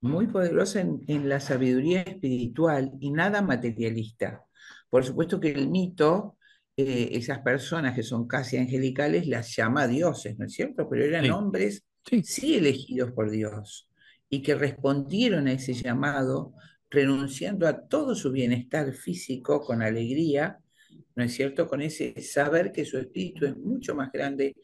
Muy 0.00 0.26
poderosa 0.26 0.80
en, 0.80 1.02
en 1.08 1.28
la 1.28 1.40
sabiduría 1.40 2.02
espiritual 2.02 2.92
y 3.00 3.10
nada 3.10 3.40
materialista. 3.42 4.44
Por 4.90 5.04
supuesto 5.04 5.40
que 5.40 5.50
el 5.50 5.68
mito 5.68 6.36
eh, 6.76 7.10
esas 7.12 7.38
personas 7.40 7.94
que 7.94 8.02
son 8.02 8.26
casi 8.26 8.56
angelicales 8.56 9.28
las 9.28 9.54
llama 9.54 9.86
dioses, 9.86 10.36
¿no 10.38 10.46
es 10.46 10.52
cierto? 10.52 10.88
Pero 10.88 11.04
eran 11.04 11.30
hombres 11.30 11.84
sí. 12.24 12.56
elegidos 12.56 13.12
por 13.12 13.30
Dios 13.30 13.88
y 14.28 14.42
que 14.42 14.56
respondieron 14.56 15.46
a 15.46 15.52
ese 15.52 15.72
llamado 15.74 16.52
renunciando 16.90 17.68
a 17.68 17.86
todo 17.86 18.16
su 18.16 18.32
bienestar 18.32 18.92
físico 18.92 19.60
con 19.60 19.82
alegría, 19.82 20.58
¿no 21.14 21.22
es 21.22 21.32
cierto? 21.34 21.68
Con 21.68 21.80
ese 21.80 22.20
saber 22.20 22.72
que 22.72 22.84
su 22.84 22.98
espíritu 22.98 23.46
es 23.46 23.56
mucho 23.56 23.94
más 23.94 24.10
grande 24.10 24.56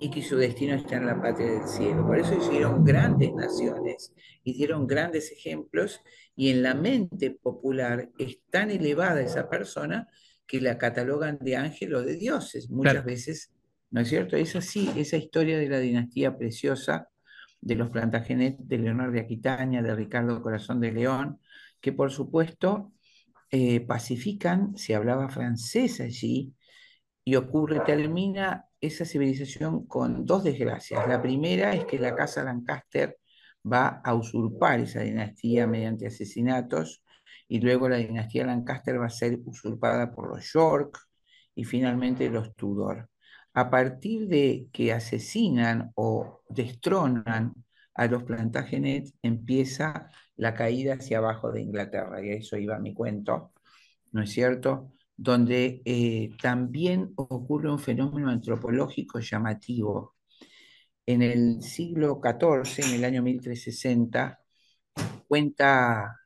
y 0.00 0.10
que 0.10 0.22
su 0.22 0.36
destino 0.36 0.74
está 0.74 0.96
en 0.96 1.06
la 1.06 1.20
patria 1.20 1.52
del 1.52 1.68
cielo. 1.68 2.06
Por 2.06 2.18
eso 2.18 2.34
hicieron 2.34 2.82
grandes 2.82 3.34
naciones, 3.34 4.14
hicieron 4.42 4.86
grandes 4.86 5.32
ejemplos 5.32 6.00
y 6.34 6.48
en 6.48 6.62
la 6.62 6.74
mente 6.74 7.30
popular 7.30 8.08
es 8.18 8.38
tan 8.48 8.70
elevada 8.70 9.20
esa 9.20 9.50
persona 9.50 10.08
que 10.48 10.60
la 10.60 10.78
catalogan 10.78 11.38
de 11.40 11.56
ángel 11.56 11.94
o 11.94 12.02
de 12.02 12.16
dioses 12.16 12.70
muchas 12.70 13.04
veces, 13.04 13.52
¿no 13.90 14.00
es 14.00 14.08
cierto? 14.08 14.36
Es 14.36 14.56
así, 14.56 14.90
esa 14.96 15.18
historia 15.18 15.58
de 15.58 15.68
la 15.68 15.78
dinastía 15.78 16.36
preciosa 16.36 17.08
de 17.60 17.74
los 17.74 17.90
Plantagenet, 17.90 18.56
de 18.58 18.78
Leonor 18.78 19.12
de 19.12 19.20
Aquitania, 19.20 19.82
de 19.82 19.94
Ricardo 19.94 20.40
Corazón 20.42 20.80
de 20.80 20.90
León, 20.90 21.38
que 21.80 21.92
por 21.92 22.10
supuesto 22.10 22.92
eh, 23.50 23.80
pacifican, 23.80 24.76
se 24.76 24.94
hablaba 24.94 25.28
francés 25.28 26.00
allí, 26.00 26.54
y 27.24 27.36
ocurre, 27.36 27.80
termina 27.80 28.64
esa 28.80 29.04
civilización 29.04 29.86
con 29.86 30.24
dos 30.24 30.44
desgracias. 30.44 31.06
La 31.06 31.20
primera 31.20 31.74
es 31.74 31.84
que 31.84 31.98
la 31.98 32.14
casa 32.14 32.42
Lancaster 32.42 33.18
va 33.70 34.00
a 34.02 34.14
usurpar 34.14 34.80
esa 34.80 35.00
dinastía 35.00 35.66
mediante 35.66 36.06
asesinatos 36.06 37.02
y 37.48 37.60
luego 37.60 37.88
la 37.88 37.96
dinastía 37.96 38.46
Lancaster 38.46 39.00
va 39.00 39.06
a 39.06 39.10
ser 39.10 39.40
usurpada 39.44 40.12
por 40.12 40.28
los 40.28 40.52
York 40.52 40.98
y 41.54 41.64
finalmente 41.64 42.28
los 42.30 42.54
Tudor. 42.54 43.08
A 43.54 43.70
partir 43.70 44.28
de 44.28 44.68
que 44.72 44.92
asesinan 44.92 45.90
o 45.96 46.42
destronan 46.48 47.54
a 47.94 48.06
los 48.06 48.22
Plantagenet, 48.22 49.08
empieza 49.22 50.10
la 50.36 50.54
caída 50.54 50.94
hacia 50.94 51.18
abajo 51.18 51.50
de 51.50 51.62
Inglaterra, 51.62 52.24
y 52.24 52.30
a 52.30 52.34
eso 52.34 52.56
iba 52.56 52.78
mi 52.78 52.94
cuento, 52.94 53.52
¿no 54.12 54.22
es 54.22 54.30
cierto? 54.30 54.92
Donde 55.16 55.82
eh, 55.84 56.30
también 56.40 57.12
ocurre 57.16 57.70
un 57.72 57.80
fenómeno 57.80 58.30
antropológico 58.30 59.18
llamativo. 59.18 60.14
En 61.06 61.22
el 61.22 61.62
siglo 61.62 62.20
XIV, 62.22 62.86
en 62.86 62.94
el 62.94 63.04
año 63.04 63.22
1360, 63.22 64.38
cuenta 65.26 66.18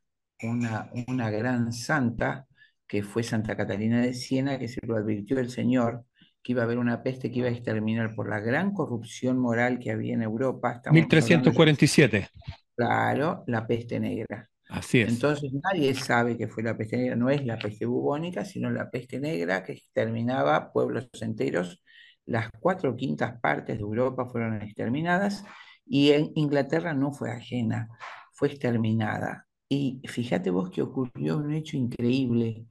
una, 0.42 0.90
una 1.08 1.30
gran 1.30 1.72
santa, 1.72 2.46
que 2.87 3.02
fue 3.02 3.22
Santa 3.22 3.56
Catalina 3.56 4.00
de 4.02 4.14
Siena, 4.14 4.58
que 4.58 4.68
se 4.68 4.84
lo 4.87 4.96
advirtió 4.96 5.38
el 5.38 5.50
Señor, 5.50 6.04
que 6.42 6.52
iba 6.52 6.62
a 6.62 6.64
haber 6.64 6.78
una 6.78 7.02
peste 7.02 7.30
que 7.30 7.38
iba 7.38 7.49
a 7.49 7.52
exterminar 7.52 8.14
por 8.14 8.28
la 8.28 8.40
gran 8.40 8.72
corrupción 8.72 9.38
moral 9.38 9.78
que 9.78 9.90
había 9.90 10.14
en 10.14 10.22
Europa. 10.22 10.83
1347. 10.90 12.28
claro, 12.76 13.44
la 13.46 13.66
peste 13.66 14.00
negra. 14.00 14.48
Así 14.68 15.00
es. 15.00 15.09
Entonces 15.12 15.52
nadie 15.52 15.94
sabe 15.94 16.37
que 16.37 16.48
fue 16.48 16.62
la 16.62 16.76
peste 16.76 16.96
negra, 16.96 17.16
no 17.16 17.31
es 17.31 17.44
la 17.44 17.59
peste 17.59 17.87
bubónica, 17.87 18.44
sino 18.44 18.70
la 18.70 18.90
peste 18.90 19.20
negra 19.20 19.62
que 19.62 19.72
exterminaba 19.72 20.72
pueblos 20.72 21.09
enteros. 21.20 21.83
Las 22.24 22.48
cuatro 22.59 22.96
quintas 22.96 23.38
partes 23.40 23.76
de 23.76 23.83
Europa 23.83 24.26
fueron 24.26 24.62
exterminadas 24.62 25.44
y 25.85 26.12
en 26.12 26.33
Inglaterra 26.35 26.94
no 26.94 27.12
fue 27.12 27.31
ajena, 27.31 27.88
fue 28.33 28.48
exterminada. 28.48 29.46
Y 29.74 30.02
fíjate 30.04 30.50
vos 30.50 30.68
que 30.68 30.82
ocurrió 30.82 31.38
un 31.38 31.50
hecho 31.54 31.78
increíble. 31.78 32.66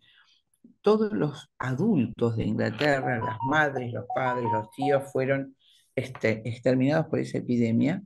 Todos 0.81 1.11
los 1.13 1.49
adultos 1.57 2.37
de 2.37 2.43
Inglaterra, 2.43 3.17
las 3.17 3.39
madres, 3.43 3.91
los 3.91 4.05
padres, 4.13 4.45
los 4.53 4.69
tíos, 4.69 5.11
fueron 5.11 5.55
este, 5.95 6.47
exterminados 6.47 7.07
por 7.07 7.17
esa 7.17 7.39
epidemia 7.39 8.03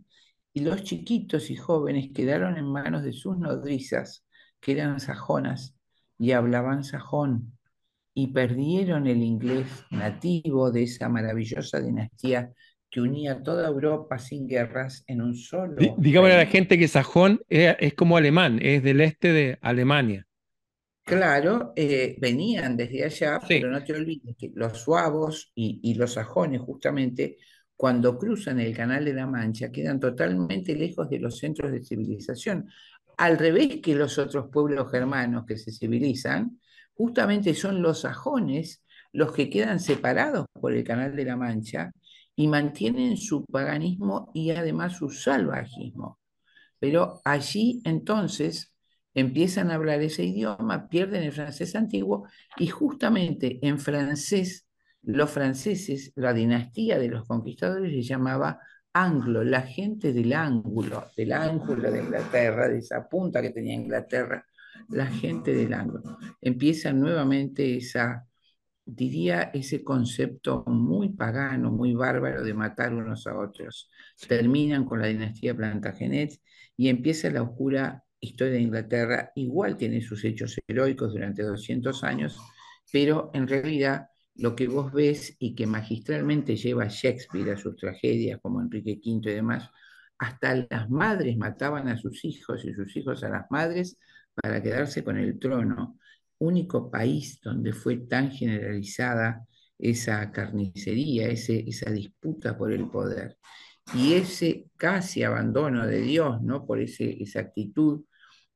y 0.53 0.61
los 0.61 0.81
chiquitos 0.83 1.49
y 1.49 1.57
jóvenes 1.57 2.11
quedaron 2.13 2.57
en 2.57 2.71
manos 2.71 3.03
de 3.03 3.11
sus 3.11 3.37
nodrizas, 3.37 4.23
que 4.61 4.71
eran 4.71 5.01
sajonas 5.01 5.75
y 6.17 6.31
hablaban 6.31 6.85
sajón, 6.85 7.57
y 8.13 8.27
perdieron 8.27 9.07
el 9.07 9.21
inglés 9.23 9.67
nativo 9.91 10.71
de 10.71 10.83
esa 10.83 11.09
maravillosa 11.09 11.81
dinastía 11.81 12.53
que 12.95 13.01
unía 13.01 13.43
toda 13.43 13.67
Europa 13.67 14.17
sin 14.17 14.47
guerras 14.47 15.03
en 15.05 15.21
un 15.21 15.35
solo. 15.35 15.75
Dígame 15.97 16.31
a 16.31 16.37
la 16.37 16.45
gente 16.45 16.79
que 16.79 16.87
sajón 16.87 17.41
es, 17.49 17.93
como 17.93 18.15
alemán, 18.15 18.57
es 18.61 18.83
del 18.83 19.01
este 19.01 19.33
de 19.33 19.59
Alemania. 19.59 20.25
Claro, 21.03 21.73
eh, 21.75 22.15
venían 22.21 22.77
desde 22.77 23.03
allá, 23.03 23.41
pero 23.45 23.69
no 23.69 23.83
te 23.83 23.91
olvides 23.91 24.37
que 24.37 24.49
los 24.55 24.79
suavos 24.79 25.51
y, 25.53 25.81
y, 25.83 25.95
los 25.95 26.13
sajones, 26.13 26.61
justamente, 26.61 27.35
cuando 27.75 28.17
cruzan 28.17 28.61
el 28.61 28.73
Canal 28.73 29.03
de 29.03 29.13
la 29.13 29.27
Mancha, 29.27 29.73
quedan 29.73 29.99
totalmente 29.99 30.73
lejos 30.73 31.09
de 31.09 31.19
los 31.19 31.37
centros 31.37 31.73
de 31.73 31.83
civilización. 31.83 32.69
Al 33.17 33.37
revés 33.37 33.81
que 33.83 33.93
los 33.93 34.17
otros 34.17 34.45
pueblos 34.49 34.89
germanos 34.89 35.43
que 35.45 35.57
se 35.57 35.73
civilizan, 35.73 36.61
justamente 36.93 37.55
son 37.55 37.81
los 37.81 37.99
sajones 37.99 38.85
los 39.11 39.33
que 39.33 39.49
quedan 39.49 39.81
separados 39.81 40.45
por 40.53 40.71
el 40.71 40.85
Canal 40.85 41.13
de 41.13 41.25
la 41.25 41.35
Mancha 41.35 41.91
y 42.35 42.47
mantienen 42.47 43.17
su 43.17 43.45
paganismo 43.45 44.31
y 44.33 44.51
además 44.51 44.97
su 44.97 45.09
salvajismo. 45.09 46.19
Pero 46.79 47.21
allí 47.23 47.81
entonces 47.85 48.73
empiezan 49.13 49.71
a 49.71 49.75
hablar 49.75 50.01
ese 50.01 50.23
idioma, 50.23 50.87
pierden 50.89 51.23
el 51.23 51.31
francés 51.31 51.75
antiguo 51.75 52.27
y 52.57 52.67
justamente 52.67 53.59
en 53.61 53.79
francés 53.79 54.65
los 55.05 55.29
franceses, 55.29 56.11
la 56.15 56.33
dinastía 56.33 56.97
de 56.97 57.09
los 57.09 57.27
conquistadores 57.27 57.91
se 57.91 58.01
llamaba 58.01 58.59
anglo, 58.91 59.43
la 59.43 59.61
gente 59.61 60.13
del 60.13 60.33
ángulo, 60.33 61.07
del 61.15 61.33
ángulo 61.33 61.91
de 61.91 62.01
Inglaterra, 62.01 62.67
de 62.67 62.79
esa 62.79 63.07
punta 63.07 63.41
que 63.41 63.51
tenía 63.51 63.75
Inglaterra, 63.75 64.45
la 64.89 65.05
gente 65.05 65.53
del 65.53 65.73
ángulo. 65.73 66.17
Empieza 66.41 66.91
nuevamente 66.91 67.77
esa 67.77 68.25
diría, 68.85 69.51
ese 69.53 69.83
concepto 69.83 70.63
muy 70.67 71.09
pagano, 71.09 71.71
muy 71.71 71.93
bárbaro 71.93 72.43
de 72.43 72.53
matar 72.53 72.93
unos 72.93 73.27
a 73.27 73.37
otros. 73.37 73.89
Terminan 74.27 74.85
con 74.85 75.01
la 75.01 75.07
dinastía 75.07 75.55
Plantagenet 75.55 76.39
y 76.77 76.89
empieza 76.89 77.29
la 77.31 77.41
oscura 77.41 78.03
historia 78.19 78.53
de 78.53 78.61
Inglaterra. 78.61 79.31
Igual 79.35 79.77
tiene 79.77 80.01
sus 80.01 80.23
hechos 80.23 80.55
heroicos 80.67 81.13
durante 81.13 81.43
200 81.43 82.03
años, 82.03 82.39
pero 82.91 83.31
en 83.33 83.47
realidad 83.47 84.07
lo 84.35 84.55
que 84.55 84.67
vos 84.67 84.91
ves 84.91 85.35
y 85.39 85.55
que 85.55 85.65
magistralmente 85.65 86.55
lleva 86.55 86.87
Shakespeare 86.87 87.51
a 87.51 87.57
sus 87.57 87.75
tragedias 87.77 88.39
como 88.41 88.61
Enrique 88.61 88.99
V 89.03 89.31
y 89.31 89.35
demás, 89.35 89.69
hasta 90.17 90.67
las 90.69 90.89
madres 90.89 91.37
mataban 91.37 91.87
a 91.87 91.97
sus 91.97 92.23
hijos 92.25 92.63
y 92.65 92.73
sus 92.73 92.95
hijos 92.95 93.23
a 93.23 93.29
las 93.29 93.45
madres 93.49 93.97
para 94.33 94.61
quedarse 94.61 95.03
con 95.03 95.17
el 95.17 95.39
trono 95.39 95.97
único 96.39 96.89
país 96.91 97.39
donde 97.41 97.73
fue 97.73 97.97
tan 97.97 98.31
generalizada 98.31 99.45
esa 99.77 100.31
carnicería, 100.31 101.27
ese, 101.27 101.63
esa 101.67 101.91
disputa 101.91 102.57
por 102.57 102.71
el 102.71 102.89
poder. 102.89 103.37
Y 103.93 104.13
ese 104.13 104.67
casi 104.77 105.23
abandono 105.23 105.85
de 105.85 106.01
Dios, 106.01 106.41
¿no? 106.41 106.65
Por 106.65 106.79
ese, 106.81 107.21
esa 107.21 107.41
actitud, 107.41 108.05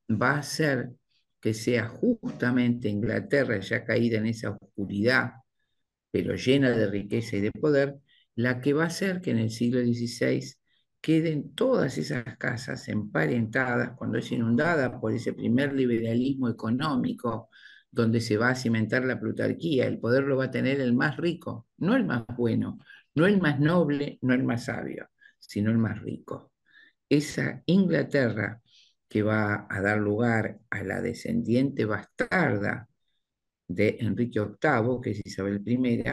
va 0.10 0.32
a 0.32 0.40
hacer 0.40 0.92
que 1.40 1.54
sea 1.54 1.88
justamente 1.88 2.90
Inglaterra, 2.90 3.60
ya 3.60 3.86
caída 3.86 4.18
en 4.20 4.28
esa 4.28 4.52
oscuridad, 4.52 5.34
pero 6.12 6.36
llena 6.36 6.72
de 6.72 6.88
riqueza 6.88 7.38
y 7.38 7.42
de 7.42 7.52
poder, 7.52 7.98
la 8.36 8.62
que 8.62 8.74
va 8.74 8.84
a 8.86 8.88
hacer 8.88 9.22
que 9.22 9.32
en 9.32 9.40
el 9.40 9.52
siglo 9.52 9.82
XVI 9.82 10.42
queden 11.02 11.56
todas 11.56 11.98
esas 11.98 12.38
casas 12.38 12.88
emparentadas 12.90 13.92
cuando 13.98 14.18
es 14.18 14.32
inundada 14.32 15.00
por 15.00 15.14
ese 15.14 15.34
primer 15.34 15.74
liberalismo 15.74 16.50
económico, 16.50 17.50
donde 17.92 18.22
se 18.22 18.38
va 18.38 18.50
a 18.50 18.56
cimentar 18.56 19.06
la 19.06 19.20
plutarquía. 19.20 19.88
El 19.88 20.00
poder 20.00 20.24
lo 20.24 20.38
va 20.38 20.46
a 20.46 20.52
tener 20.52 20.80
el 20.82 20.94
más 20.94 21.18
rico, 21.18 21.68
no 21.78 21.96
el 21.96 22.06
más 22.06 22.26
bueno, 22.38 22.80
no 23.16 23.26
el 23.26 23.40
más 23.42 23.60
noble, 23.60 24.20
no 24.22 24.34
el 24.34 24.44
más 24.44 24.66
sabio, 24.66 25.10
sino 25.40 25.72
el 25.72 25.78
más 25.78 26.02
rico. 26.02 26.52
esa 27.10 27.64
Inglaterra 27.68 28.62
que 29.08 29.24
va 29.24 29.68
a 29.70 29.82
dar 29.82 30.00
lugar 30.00 30.60
a 30.70 30.84
la 30.84 31.02
descendiente 31.02 31.86
bastarda 31.86 32.88
de 33.68 33.98
Enrique 34.02 34.40
VIII, 34.40 35.02
que 35.02 35.12
es 35.12 35.22
Isabel 35.26 35.62
I, 35.66 36.04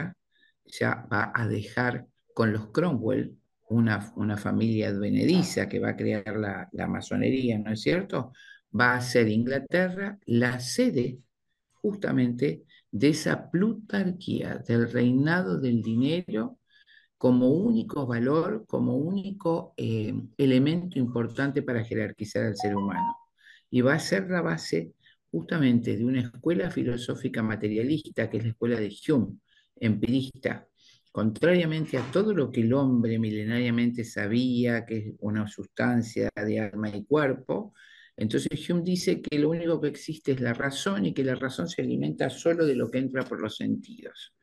ya 0.65 1.07
va 1.11 1.31
a 1.33 1.47
dejar 1.47 2.07
con 2.33 2.53
los 2.53 2.67
Cromwell 2.71 3.37
una, 3.69 4.11
una 4.15 4.37
familia 4.37 4.89
advenediza 4.89 5.67
que 5.67 5.79
va 5.79 5.89
a 5.89 5.97
crear 5.97 6.35
la, 6.37 6.69
la 6.71 6.87
masonería, 6.87 7.57
¿no 7.59 7.71
es 7.71 7.81
cierto? 7.81 8.31
Va 8.79 8.95
a 8.95 9.01
ser 9.01 9.27
Inglaterra 9.27 10.19
la 10.25 10.59
sede 10.59 11.19
justamente 11.87 12.63
de 12.91 13.09
esa 13.09 13.49
plutarquía, 13.49 14.57
del 14.67 14.91
reinado 14.91 15.57
del 15.57 15.81
dinero 15.81 16.59
como 17.17 17.49
único 17.49 18.05
valor, 18.05 18.65
como 18.67 18.97
único 18.97 19.73
eh, 19.77 20.13
elemento 20.37 20.99
importante 20.99 21.61
para 21.63 21.83
jerarquizar 21.83 22.43
al 22.45 22.57
ser 22.57 22.75
humano. 22.75 23.15
Y 23.69 23.81
va 23.81 23.93
a 23.93 23.99
ser 23.99 24.29
la 24.29 24.41
base 24.41 24.93
justamente 25.31 25.95
de 25.95 26.05
una 26.05 26.21
escuela 26.21 26.69
filosófica 26.69 27.41
materialista, 27.41 28.29
que 28.29 28.37
es 28.37 28.43
la 28.43 28.49
escuela 28.49 28.79
de 28.79 28.93
Hume, 29.07 29.37
empirista, 29.77 30.67
contrariamente 31.11 31.97
a 31.97 32.11
todo 32.11 32.33
lo 32.33 32.51
que 32.51 32.61
el 32.61 32.73
hombre 32.73 33.17
milenariamente 33.17 34.03
sabía, 34.03 34.85
que 34.85 34.97
es 34.97 35.13
una 35.19 35.47
sustancia 35.47 36.29
de 36.35 36.59
alma 36.59 36.89
y 36.89 37.05
cuerpo, 37.05 37.73
entonces 38.17 38.67
Hume 38.67 38.81
dice 38.83 39.21
que 39.21 39.37
lo 39.37 39.51
único 39.51 39.79
que 39.79 39.89
existe 39.89 40.31
es 40.31 40.41
la 40.41 40.53
razón 40.53 41.05
y 41.05 41.13
que 41.13 41.23
la 41.23 41.35
razón 41.35 41.69
se 41.69 41.83
alimenta 41.83 42.31
solo 42.31 42.65
de 42.65 42.75
lo 42.75 42.89
que 42.89 42.97
entra 42.97 43.23
por 43.23 43.39
los 43.39 43.55
sentidos. 43.55 44.33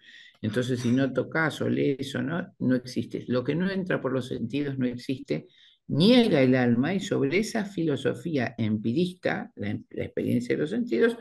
Entonces, 0.40 0.80
si 0.80 0.92
no 0.92 1.12
tocas 1.12 1.60
o 1.60 1.68
lees 1.68 2.14
o 2.14 2.22
no, 2.22 2.54
no 2.60 2.76
existe. 2.76 3.24
Lo 3.28 3.42
que 3.42 3.54
no 3.54 3.68
entra 3.68 4.00
por 4.00 4.12
los 4.12 4.28
sentidos 4.28 4.78
no 4.78 4.86
existe, 4.86 5.48
niega 5.88 6.40
el 6.40 6.54
alma 6.54 6.94
y 6.94 7.00
sobre 7.00 7.38
esa 7.38 7.64
filosofía 7.64 8.54
empirista, 8.56 9.50
la, 9.56 9.70
experiencia 9.70 10.54
de 10.54 10.60
los 10.60 10.70
sentidos, 10.70 11.16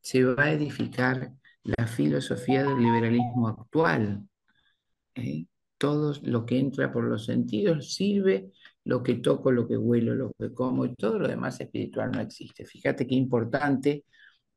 se 0.00 0.24
va 0.24 0.44
a 0.44 0.52
edificar 0.52 1.32
la 1.62 1.86
filosofía 1.86 2.62
del 2.62 2.78
liberalismo 2.78 3.48
actual. 3.48 4.26
¿eh? 5.14 5.46
Todo 5.76 6.14
lo 6.22 6.46
que 6.46 6.58
entra 6.58 6.90
por 6.90 7.04
los 7.04 7.26
sentidos 7.26 7.94
sirve, 7.94 8.52
lo 8.88 9.02
que 9.02 9.16
toco, 9.16 9.52
lo 9.52 9.68
que 9.68 9.76
huelo, 9.76 10.14
lo 10.14 10.32
que 10.38 10.52
como 10.54 10.86
y 10.86 10.94
todo 10.94 11.18
lo 11.18 11.28
demás 11.28 11.60
espiritual 11.60 12.10
no 12.10 12.20
existe. 12.20 12.64
Fíjate 12.64 13.06
qué 13.06 13.14
importante 13.14 14.04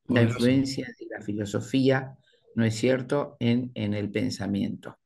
la 0.08 0.22
influencia 0.22 0.88
de 0.88 1.06
la 1.10 1.22
filosofía 1.22 2.16
¿no 2.56 2.64
es 2.66 2.76
cierto?, 2.76 3.36
en, 3.40 3.72
en 3.76 3.94
el 3.94 4.10
pensamiento. 4.10 4.98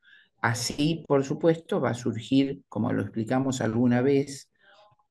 Así, 0.42 1.04
por 1.08 1.24
supuesto, 1.24 1.82
va 1.82 1.92
a 1.92 1.94
surgir, 1.96 2.62
como 2.70 2.94
lo 2.94 3.02
explicamos 3.02 3.62
alguna 3.62 4.02
vez, 4.02 4.52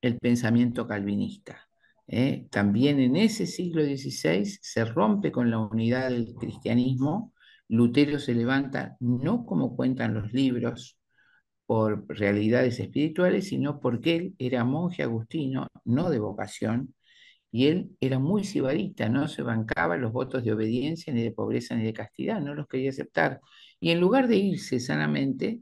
el 0.01 0.19
pensamiento 0.19 0.87
calvinista. 0.87 1.69
¿eh? 2.07 2.47
También 2.51 3.01
en 3.01 3.17
ese 3.17 3.47
siglo 3.47 3.83
XVI 3.83 4.45
se 4.45 4.85
rompe 4.85 5.33
con 5.33 5.51
la 5.51 5.59
unidad 5.59 6.11
del 6.11 6.35
cristianismo. 6.35 7.33
Lutero 7.69 8.19
se 8.21 8.35
levanta 8.35 8.97
no 9.01 9.45
como 9.45 9.75
cuentan 9.75 10.15
los 10.15 10.33
libros 10.33 10.99
por 11.67 12.07
realidades 12.09 12.79
espirituales, 12.81 13.49
sino 13.49 13.81
porque 13.81 14.17
él 14.17 14.35
era 14.39 14.65
monje 14.65 15.03
agustino, 15.03 15.69
no 15.85 16.11
de 16.11 16.19
vocación, 16.19 16.95
y 17.51 17.69
él 17.69 17.97
era 18.01 18.19
muy 18.19 18.43
sibarita, 18.43 19.09
no 19.09 19.29
se 19.29 19.43
bancaba 19.43 19.97
los 19.97 20.13
votos 20.13 20.45
de 20.45 20.53
obediencia, 20.53 21.13
ni 21.13 21.23
de 21.23 21.31
pobreza, 21.31 21.77
ni 21.77 21.85
de 21.85 21.93
castidad, 21.93 22.41
no 22.41 22.55
los 22.55 22.67
quería 22.67 22.91
aceptar. 22.91 23.41
Y 23.79 23.91
en 23.91 24.01
lugar 24.01 24.27
de 24.27 24.37
irse 24.37 24.81
sanamente, 24.81 25.61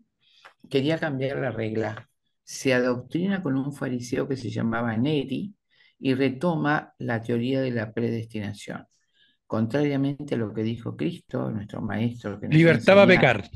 quería 0.71 0.99
cambiar 0.99 1.38
la 1.38 1.51
regla. 1.51 2.09
Se 2.45 2.73
adoctrina 2.73 3.43
con 3.43 3.57
un 3.57 3.75
fariseo 3.75 4.27
que 4.27 4.38
se 4.38 4.49
llamaba 4.49 4.97
Neri 4.97 5.55
y 5.99 6.15
retoma 6.15 6.95
la 6.99 7.21
teoría 7.21 7.61
de 7.61 7.73
la 7.73 7.93
predestinación. 7.93 8.87
Contrariamente 9.47 10.35
a 10.35 10.38
lo 10.38 10.53
que 10.55 10.62
dijo 10.62 10.97
Cristo, 10.97 11.51
nuestro 11.51 11.83
maestro. 11.83 12.41
Que 12.41 12.49
Libertad 12.49 13.03
a 13.03 13.07
pecar. 13.07 13.51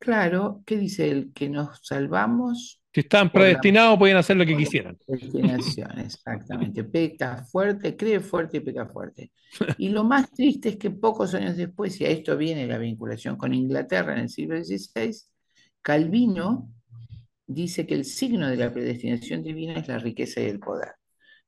Claro, 0.00 0.62
¿qué 0.66 0.76
dice 0.76 1.08
él? 1.08 1.30
Que 1.32 1.48
nos 1.48 1.78
salvamos 1.84 2.80
si 2.92 3.00
están 3.00 3.30
predestinados, 3.30 3.98
pueden 3.98 4.16
hacer 4.16 4.36
lo 4.36 4.44
que 4.44 4.56
quisieran. 4.56 4.98
Predestinación, 5.06 5.98
exactamente. 6.00 6.82
Peca 6.82 7.44
fuerte, 7.44 7.96
cree 7.96 8.18
fuerte 8.18 8.56
y 8.56 8.60
peca 8.60 8.86
fuerte. 8.86 9.30
Y 9.78 9.90
lo 9.90 10.02
más 10.02 10.30
triste 10.32 10.70
es 10.70 10.76
que 10.76 10.90
pocos 10.90 11.34
años 11.34 11.56
después, 11.56 12.00
y 12.00 12.04
a 12.04 12.08
esto 12.08 12.36
viene 12.36 12.66
la 12.66 12.78
vinculación 12.78 13.36
con 13.36 13.54
Inglaterra 13.54 14.12
en 14.14 14.20
el 14.20 14.28
siglo 14.28 14.56
XVI, 14.62 15.12
Calvino 15.82 16.68
dice 17.46 17.86
que 17.86 17.94
el 17.94 18.04
signo 18.04 18.48
de 18.48 18.56
la 18.56 18.72
predestinación 18.72 19.42
divina 19.42 19.74
es 19.74 19.88
la 19.88 19.98
riqueza 19.98 20.40
y 20.40 20.44
el 20.46 20.58
poder. 20.58 20.94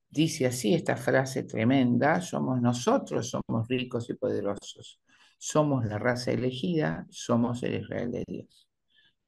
Dice 0.08 0.46
así 0.46 0.74
esta 0.74 0.96
frase 0.96 1.44
tremenda, 1.44 2.20
somos 2.20 2.60
nosotros, 2.60 3.30
somos 3.30 3.66
ricos 3.68 4.08
y 4.10 4.14
poderosos, 4.14 5.00
somos 5.42 5.84
la 5.86 5.98
raza 5.98 6.30
elegida, 6.30 7.04
somos 7.10 7.64
el 7.64 7.74
Israel 7.82 8.12
de 8.12 8.24
Dios. 8.28 8.68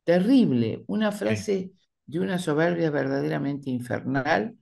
Terrible, 0.04 0.84
una 0.86 1.10
frase 1.10 1.72
de 2.06 2.20
una 2.20 2.38
soberbia 2.38 2.88
verdaderamente 2.90 3.68
infernal, 3.68 4.56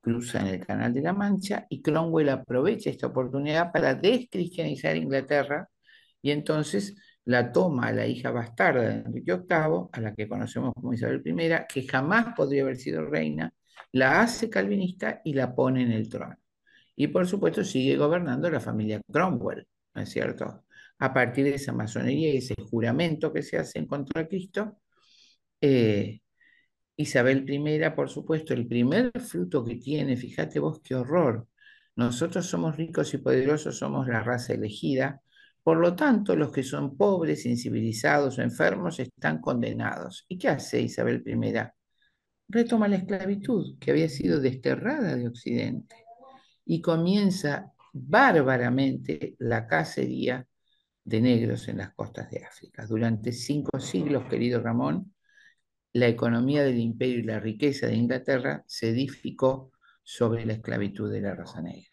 cruza 0.00 0.40
en 0.40 0.48
el 0.48 0.66
Canal 0.66 0.92
de 0.92 1.02
la 1.02 1.12
Mancha 1.12 1.64
y 1.70 1.80
Cromwell 1.80 2.30
aprovecha 2.30 2.90
esta 2.90 3.06
oportunidad 3.06 3.70
para 3.70 3.94
descristianizar 3.94 4.96
Inglaterra 4.96 5.68
y 6.20 6.32
entonces 6.32 6.96
la 7.24 7.52
toma 7.52 7.86
a 7.86 7.92
la 7.92 8.08
hija 8.08 8.32
bastarda 8.32 8.82
de 8.82 8.94
Enrique 9.02 9.36
VIII, 9.36 9.90
a 9.92 10.00
la 10.00 10.12
que 10.12 10.28
conocemos 10.28 10.74
como 10.74 10.92
Isabel 10.92 11.22
I, 11.24 11.72
que 11.72 11.86
jamás 11.86 12.34
podría 12.34 12.62
haber 12.62 12.76
sido 12.76 13.06
reina, 13.06 13.54
la 13.92 14.22
hace 14.22 14.50
calvinista 14.50 15.20
y 15.24 15.34
la 15.34 15.54
pone 15.54 15.82
en 15.82 15.92
el 15.92 16.08
trono. 16.08 16.36
Y 16.96 17.06
por 17.06 17.28
supuesto 17.28 17.62
sigue 17.62 17.96
gobernando 17.96 18.50
la 18.50 18.58
familia 18.58 19.00
Cromwell, 19.08 19.68
¿no 19.94 20.02
es 20.02 20.10
cierto? 20.10 20.64
A 21.00 21.12
partir 21.12 21.44
de 21.44 21.54
esa 21.54 21.72
masonería 21.72 22.32
y 22.32 22.38
ese 22.38 22.54
juramento 22.70 23.32
que 23.32 23.42
se 23.42 23.58
hace 23.58 23.78
en 23.78 23.86
contra 23.86 24.22
de 24.22 24.28
Cristo, 24.28 24.78
eh, 25.60 26.20
Isabel 26.96 27.48
I, 27.48 27.90
por 27.96 28.10
supuesto, 28.10 28.52
el 28.54 28.66
primer 28.66 29.10
fruto 29.20 29.64
que 29.64 29.76
tiene, 29.76 30.16
fíjate 30.16 30.60
vos 30.60 30.80
qué 30.82 30.94
horror. 30.94 31.48
Nosotros 31.96 32.46
somos 32.46 32.76
ricos 32.76 33.12
y 33.14 33.18
poderosos, 33.18 33.78
somos 33.78 34.06
la 34.08 34.22
raza 34.22 34.52
elegida. 34.52 35.22
Por 35.62 35.78
lo 35.78 35.96
tanto, 35.96 36.36
los 36.36 36.52
que 36.52 36.62
son 36.62 36.96
pobres, 36.96 37.46
incivilizados 37.46 38.38
o 38.38 38.42
enfermos 38.42 39.00
están 39.00 39.40
condenados. 39.40 40.24
¿Y 40.28 40.38
qué 40.38 40.48
hace 40.48 40.82
Isabel 40.82 41.22
I? 41.26 41.54
Retoma 42.48 42.88
la 42.88 42.96
esclavitud 42.96 43.78
que 43.78 43.90
había 43.92 44.08
sido 44.08 44.40
desterrada 44.40 45.16
de 45.16 45.28
Occidente 45.28 45.96
y 46.66 46.80
comienza 46.80 47.72
bárbaramente 47.92 49.36
la 49.38 49.66
cacería 49.66 50.46
de 51.04 51.20
negros 51.20 51.68
en 51.68 51.78
las 51.78 51.92
costas 51.94 52.30
de 52.30 52.44
África. 52.44 52.86
Durante 52.86 53.32
cinco 53.32 53.80
siglos, 53.80 54.24
querido 54.26 54.60
Ramón, 54.60 55.14
la 55.92 56.08
economía 56.08 56.62
del 56.62 56.78
imperio 56.78 57.18
y 57.18 57.22
la 57.22 57.40
riqueza 57.40 57.86
de 57.86 57.96
Inglaterra 57.96 58.64
se 58.66 58.90
edificó 58.90 59.72
sobre 60.02 60.44
la 60.46 60.54
esclavitud 60.54 61.10
de 61.10 61.20
la 61.20 61.34
raza 61.34 61.60
negra. 61.62 61.88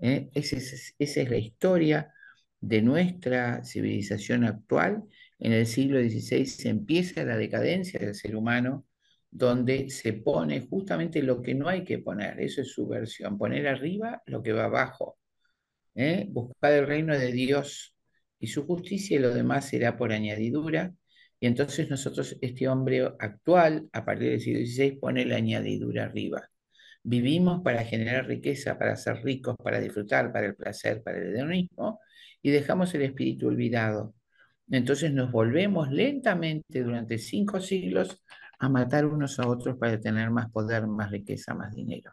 ¿Eh? 0.00 0.30
Esa, 0.34 0.56
es, 0.56 1.16
la 1.28 1.36
historia 1.36 2.12
de 2.60 2.82
nuestra 2.82 3.64
civilización 3.64 4.44
actual. 4.44 5.04
En 5.38 5.52
el 5.52 5.66
siglo 5.66 6.00
XVI 6.00 6.46
se 6.46 6.68
empieza 6.68 7.24
la 7.24 7.36
decadencia 7.36 8.00
del 8.00 8.14
ser 8.14 8.36
humano, 8.36 8.86
donde 9.30 9.90
se 9.90 10.12
pone 10.12 10.60
justamente 10.68 11.22
lo 11.22 11.42
que 11.42 11.54
no 11.54 11.68
hay 11.68 11.84
que 11.84 11.98
poner, 11.98 12.38
eso 12.40 12.60
es 12.60 12.72
su 12.72 12.86
versión, 12.86 13.38
poner 13.38 13.66
arriba 13.66 14.22
lo 14.26 14.42
que 14.42 14.52
va 14.52 14.64
abajo, 14.64 15.18
¿eh? 15.94 16.26
buscar 16.28 16.72
el 16.74 16.86
reino 16.86 17.16
de 17.18 17.32
Dios 17.32 17.91
y 18.42 18.48
su 18.48 18.66
justicia 18.66 19.16
y 19.16 19.20
lo 19.20 19.32
demás 19.32 19.68
será 19.68 19.96
por 19.96 20.12
añadidura 20.12 20.92
y 21.42 21.46
entonces 21.48 21.90
nosotros, 21.90 22.36
este 22.40 22.68
hombre 22.68 23.04
actual, 23.18 23.88
a 23.92 24.04
partir 24.04 24.30
del 24.30 24.40
siglo 24.40 24.64
XVI, 24.64 24.92
pone 25.00 25.24
la 25.26 25.36
añadidura 25.36 26.04
arriba. 26.04 26.48
Vivimos 27.02 27.62
para 27.64 27.84
generar 27.84 28.26
riqueza, 28.28 28.78
para 28.78 28.94
ser 28.94 29.24
ricos, 29.24 29.56
para 29.60 29.80
disfrutar, 29.80 30.32
para 30.32 30.46
el 30.46 30.54
placer, 30.54 31.02
para 31.02 31.18
el 31.18 31.34
hedonismo, 31.34 31.98
y 32.42 32.50
dejamos 32.52 32.94
el 32.94 33.02
espíritu 33.02 33.48
olvidado. 33.48 34.14
Entonces 34.70 35.12
nos 35.12 35.32
volvemos 35.32 35.90
lentamente 35.90 36.82
durante 36.84 37.18
cinco 37.18 37.60
siglos 37.60 38.22
a 38.60 38.68
matar 38.68 39.06
unos 39.06 39.40
a 39.40 39.48
otros 39.48 39.76
para 39.78 39.98
tener 40.00 40.30
más 40.30 40.48
poder, 40.52 40.86
más 40.86 41.10
riqueza, 41.10 41.54
más 41.54 41.74
dinero. 41.74 42.12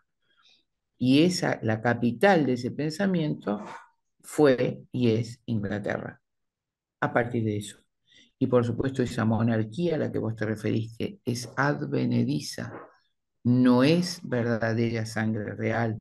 Y 0.97 1.23
esa, 1.23 1.59
la 1.61 1.81
capital 1.81 2.47
de 2.47 2.53
ese 2.53 2.71
pensamiento 2.71 3.63
fue 4.21 4.81
y 4.91 5.11
es 5.11 5.39
Inglaterra. 5.45 6.18
A 7.01 7.13
partir 7.13 7.43
de 7.43 7.57
eso. 7.57 7.77
Y 8.39 8.47
por 8.47 8.65
supuesto 8.65 9.03
esa 9.03 9.25
monarquía 9.25 9.95
a 9.95 9.97
la 9.99 10.11
que 10.11 10.19
vos 10.19 10.35
te 10.35 10.45
referiste 10.45 11.19
es 11.25 11.49
advenediza, 11.57 12.73
no 13.43 13.83
es 13.83 14.19
verdadera 14.23 15.05
sangre 15.05 15.55
real, 15.55 15.97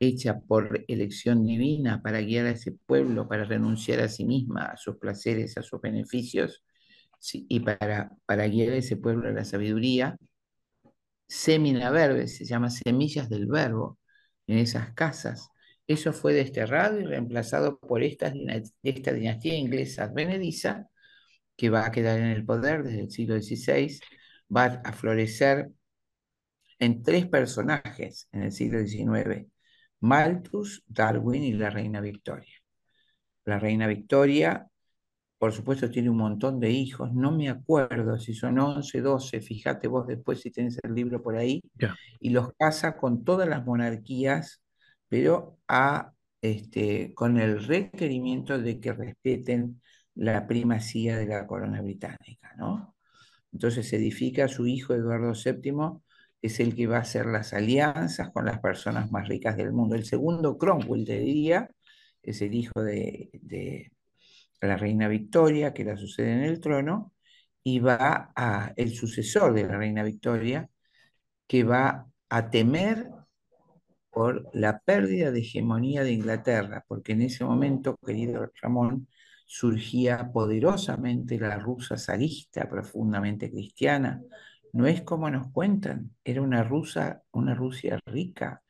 hecha 0.00 0.40
por 0.40 0.84
elección 0.88 1.46
divina 1.46 2.02
para 2.02 2.20
guiar 2.20 2.46
a 2.46 2.50
ese 2.50 2.72
pueblo, 2.86 3.28
para 3.28 3.44
renunciar 3.44 4.00
a 4.00 4.08
sí 4.08 4.24
misma, 4.24 4.66
a 4.66 4.76
sus 4.76 4.96
placeres, 4.98 5.56
a 5.58 5.62
sus 5.62 5.80
beneficios, 5.80 6.64
y 7.32 7.60
para, 7.60 8.10
para 8.26 8.46
guiar 8.48 8.72
a 8.72 8.76
ese 8.76 8.96
pueblo 8.96 9.28
a 9.28 9.32
la 9.32 9.44
sabiduría, 9.44 10.16
Semina 11.28 11.90
Verbe, 11.90 12.28
se 12.28 12.44
llama 12.44 12.70
Semillas 12.70 13.28
del 13.28 13.46
Verbo, 13.46 13.98
en 14.46 14.58
esas 14.58 14.92
casas. 14.94 15.48
Eso 15.86 16.12
fue 16.12 16.32
desterrado 16.32 17.00
y 17.00 17.04
reemplazado 17.04 17.78
por 17.78 18.02
esta, 18.02 18.32
esta 18.82 19.12
dinastía 19.12 19.54
inglesa 19.54 20.04
advenediza, 20.04 20.88
que 21.56 21.70
va 21.70 21.86
a 21.86 21.92
quedar 21.92 22.18
en 22.18 22.26
el 22.26 22.44
poder 22.44 22.82
desde 22.82 23.00
el 23.00 23.10
siglo 23.10 23.40
XVI, 23.40 24.00
va 24.54 24.64
a 24.84 24.92
florecer 24.92 25.70
en 26.78 27.02
tres 27.02 27.26
personajes 27.26 28.28
en 28.32 28.42
el 28.42 28.52
siglo 28.52 28.80
XIX, 28.80 29.46
Malthus, 30.00 30.82
Darwin 30.86 31.44
y 31.44 31.52
la 31.52 31.70
reina 31.70 32.00
Victoria. 32.00 32.54
La 33.44 33.58
reina 33.58 33.86
Victoria, 33.86 34.66
por 35.38 35.52
supuesto, 35.52 35.90
tiene 35.90 36.10
un 36.10 36.16
montón 36.16 36.58
de 36.60 36.70
hijos, 36.70 37.12
no 37.12 37.32
me 37.32 37.50
acuerdo 37.50 38.18
si 38.18 38.34
son 38.34 38.58
11, 38.58 39.00
12, 39.00 39.40
fíjate 39.40 39.88
vos 39.88 40.06
después 40.06 40.40
si 40.40 40.50
tenés 40.50 40.78
el 40.82 40.94
libro 40.94 41.22
por 41.22 41.36
ahí, 41.36 41.62
y 42.20 42.30
los 42.30 42.52
casa 42.54 42.96
con 42.96 43.24
todas 43.24 43.48
las 43.48 43.64
monarquías, 43.64 44.63
pero 45.14 45.60
a, 45.68 46.12
este, 46.42 47.14
con 47.14 47.38
el 47.38 47.64
requerimiento 47.64 48.58
de 48.58 48.80
que 48.80 48.92
respeten 48.92 49.80
la 50.16 50.44
primacía 50.48 51.16
de 51.16 51.26
la 51.26 51.46
corona 51.46 51.80
británica, 51.82 52.52
¿no? 52.58 52.96
Entonces 53.52 53.88
se 53.88 53.96
edifica 53.96 54.46
a 54.46 54.48
su 54.48 54.66
hijo 54.66 54.92
Eduardo 54.92 55.32
VII, 55.32 56.02
es 56.42 56.58
el 56.58 56.74
que 56.74 56.88
va 56.88 56.96
a 56.96 57.00
hacer 57.02 57.26
las 57.26 57.52
alianzas 57.52 58.30
con 58.32 58.44
las 58.46 58.58
personas 58.58 59.12
más 59.12 59.28
ricas 59.28 59.56
del 59.56 59.72
mundo. 59.72 59.94
El 59.94 60.04
segundo, 60.04 60.58
Cromwell, 60.58 61.04
te 61.06 61.20
diría, 61.20 61.70
es 62.20 62.42
el 62.42 62.52
hijo 62.54 62.82
de, 62.82 63.92
la 64.60 64.76
reina 64.76 65.06
Victoria, 65.06 65.72
que 65.72 65.84
la 65.84 65.96
sucede 65.96 66.32
en 66.32 66.42
el 66.42 66.58
trono, 66.60 67.12
y 67.62 67.78
va 67.78 68.32
a 68.34 68.72
el 68.76 68.92
sucesor 68.94 69.54
de 69.54 69.62
la 69.64 69.76
reina 69.78 70.02
Victoria, 70.02 70.68
que 71.46 71.62
va 71.64 72.08
a 72.28 72.50
temer 72.50 73.08
por 74.14 74.48
la 74.52 74.78
pérdida 74.80 75.30
de 75.30 75.40
hegemonía 75.40 76.04
de 76.04 76.12
Inglaterra, 76.12 76.84
porque 76.86 77.12
en 77.12 77.22
ese 77.22 77.44
momento, 77.44 77.98
querido 78.06 78.50
Ramón, 78.62 79.08
surgía 79.46 80.30
poderosamente 80.32 81.38
la 81.38 81.58
rusa 81.58 81.98
zarista, 81.98 82.68
profundamente 82.68 83.50
cristiana. 83.50 84.22
No 84.72 84.86
es 84.86 85.02
como 85.02 85.30
nos 85.30 85.50
cuentan, 85.50 86.10
era 86.24 86.42
una, 86.42 86.62
rusa, 86.64 87.22
una 87.32 87.54
Rusia 87.54 88.00
rica, 88.06 88.62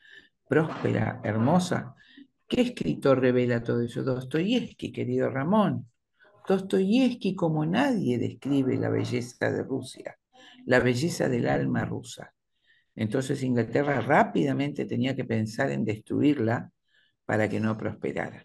próspera, 0.49 1.21
hermosa. 1.25 1.95
¿Qué 2.47 2.63
escritor 2.63 3.21
revela 3.21 3.63
todo 3.63 3.83
eso? 3.83 4.03
Dostoyevsky, 4.03 4.93
querido 4.93 5.31
Ramón. 5.31 5.89
Dostoyevsky 6.47 7.35
como 7.35 7.65
nadie 7.65 8.19
describe 8.19 8.77
la 8.77 8.91
belleza 8.91 9.51
de 9.51 9.63
Rusia, 9.63 10.19
la 10.67 10.81
belleza 10.81 11.29
del 11.29 11.49
alma 11.49 11.85
rusa. 11.85 12.35
Entonces 12.97 13.43
Inglaterra 13.43 14.01
rápidamente 14.01 14.85
tenía 14.85 15.17
que 15.17 15.25
pensar 15.25 15.71
en 15.71 15.85
destruirla 15.85 16.71
para 17.25 17.49
que 17.49 17.61
no 17.61 17.77
prosperara. 17.77 18.45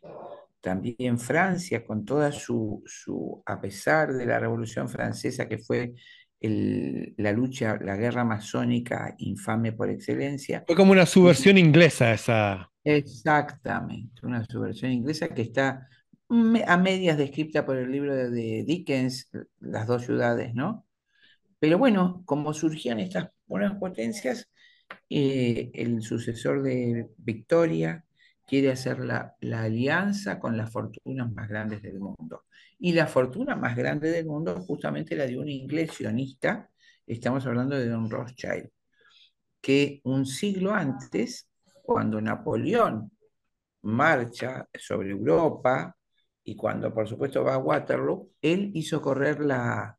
También 0.61 1.19
Francia, 1.19 1.85
con 1.85 2.03
toda 2.03 2.31
su, 2.31 2.83
su 2.85 3.41
a 3.45 3.61
pesar 3.61 4.13
de 4.13 4.25
la 4.25 4.39
Revolución 4.39 4.89
Francesa, 4.89 5.47
que 5.47 5.57
fue 5.57 5.93
la 6.41 7.31
lucha, 7.31 7.77
la 7.81 7.95
guerra 7.97 8.23
masónica 8.23 9.13
infame 9.19 9.73
por 9.73 9.89
excelencia. 9.89 10.63
Fue 10.65 10.75
como 10.75 10.93
una 10.93 11.05
subversión 11.05 11.57
inglesa 11.57 12.13
esa. 12.13 12.71
Exactamente, 12.83 14.25
una 14.25 14.45
subversión 14.45 14.91
inglesa 14.91 15.29
que 15.29 15.41
está 15.41 15.87
a 16.29 16.77
medias 16.77 17.17
descrita 17.17 17.65
por 17.65 17.77
el 17.77 17.91
libro 17.91 18.15
de 18.15 18.63
Dickens, 18.65 19.29
Las 19.59 19.87
dos 19.87 20.05
ciudades, 20.05 20.53
¿no? 20.53 20.85
Pero 21.59 21.77
bueno, 21.77 22.23
como 22.25 22.53
surgían 22.53 22.99
estas 22.99 23.29
buenas 23.49 23.77
potencias, 23.77 24.49
eh, 25.09 25.71
el 25.73 26.01
sucesor 26.01 26.63
de 26.63 27.09
Victoria, 27.17 28.05
quiere 28.47 28.71
hacer 28.71 28.99
la, 28.99 29.35
alianza 29.41 30.39
con 30.39 30.55
las 30.57 30.71
fortunas 30.71 31.31
más 31.33 31.49
grandes 31.49 31.81
del 31.81 31.99
mundo. 31.99 32.45
Y 32.79 32.93
la 32.93 33.07
fortuna 33.07 33.55
más 33.55 33.75
grande 33.75 34.11
del 34.11 34.25
mundo 34.25 34.55
justamente 34.61 35.15
la 35.15 35.27
de 35.27 35.37
un 35.37 35.49
inglés 35.49 35.91
sionista, 35.93 36.69
estamos 37.05 37.45
hablando 37.45 37.75
de 37.77 37.89
Don 37.89 38.09
Rothschild, 38.09 38.69
que 39.61 40.01
un 40.03 40.25
siglo 40.25 40.73
antes, 40.73 41.49
cuando 41.83 42.21
Napoleón 42.21 43.11
marcha 43.81 44.67
sobre 44.77 45.11
Europa 45.11 45.95
y 46.43 46.55
cuando 46.55 46.93
por 46.93 47.07
supuesto 47.07 47.43
va 47.43 47.55
a 47.55 47.57
Waterloo, 47.57 48.31
él 48.41 48.71
hizo 48.73 49.01
correr 49.01 49.39
la, 49.41 49.98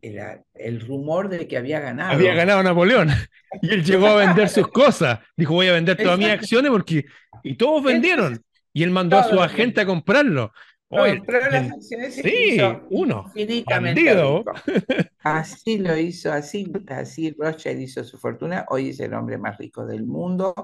el, 0.00 0.80
rumor 0.80 1.28
de 1.28 1.46
que 1.46 1.56
había 1.56 1.80
ganado. 1.80 2.12
Había 2.12 2.34
ganado 2.34 2.62
Napoleón. 2.62 3.10
Y 3.62 3.70
él 3.70 3.82
llegó 3.82 4.08
a 4.08 4.16
vender 4.16 4.50
sus 4.50 4.68
cosas. 4.68 5.20
Dijo, 5.34 5.54
voy 5.54 5.68
a 5.68 5.72
vender 5.72 5.96
todas 5.96 6.18
mis 6.18 6.28
acciones 6.28 6.70
porque... 6.70 7.06
Y 7.42 7.54
todos 7.54 7.82
vendieron. 7.82 8.44
Y 8.74 8.82
él 8.82 8.90
mandó 8.90 9.16
a 9.16 9.24
su 9.24 9.40
agente 9.40 9.80
a 9.80 9.86
comprarlo. 9.86 10.52
Oye, 10.90 11.22
las 11.26 11.70
acciones 11.72 12.14
sí, 12.14 12.58
uno. 12.90 13.30
Así 15.22 15.78
lo 15.78 15.96
hizo, 15.96 16.32
así, 16.32 16.72
así 16.88 17.34
Rothschild 17.38 17.80
hizo 17.80 18.04
su 18.04 18.18
fortuna. 18.18 18.64
Hoy 18.70 18.90
es 18.90 19.00
el 19.00 19.12
hombre 19.12 19.36
más 19.36 19.58
rico 19.58 19.84
del 19.84 20.06
mundo 20.06 20.54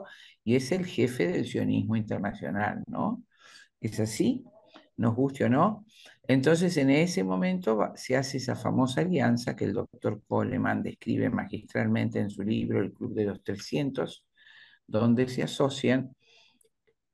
y 0.43 0.57
es 0.57 0.73
el 0.73 0.87
jefe 0.87 1.27
del 1.27 1.47
sionismo 1.47 1.97
internacional, 1.97 2.83
¿no? 2.87 3.23
Es 3.81 4.01
así, 4.01 4.45
nos 4.97 5.15
guste 5.15 5.45
o 5.45 5.49
no. 5.51 5.85
Entonces, 6.27 6.77
en 6.79 6.91
ese 6.91 7.23
momento 7.23 7.93
se 7.97 8.17
hace 8.17 8.39
esa 8.39 8.57
famosa 8.57 9.03
alianza 9.03 9.55
que 9.55 9.67
el 9.67 9.75
doctor 9.75 10.23
Coleman 10.27 10.83
describe 10.83 11.29
magistralmente 11.29 12.19
en 12.19 12.31
su 12.31 12.43
libro 12.43 12.81
El 12.81 12.93
Club 12.93 13.15
de 13.15 13.25
los 13.27 13.43
300, 13.43 14.27
donde 14.87 15.29
se 15.29 15.43
asocian 15.43 16.15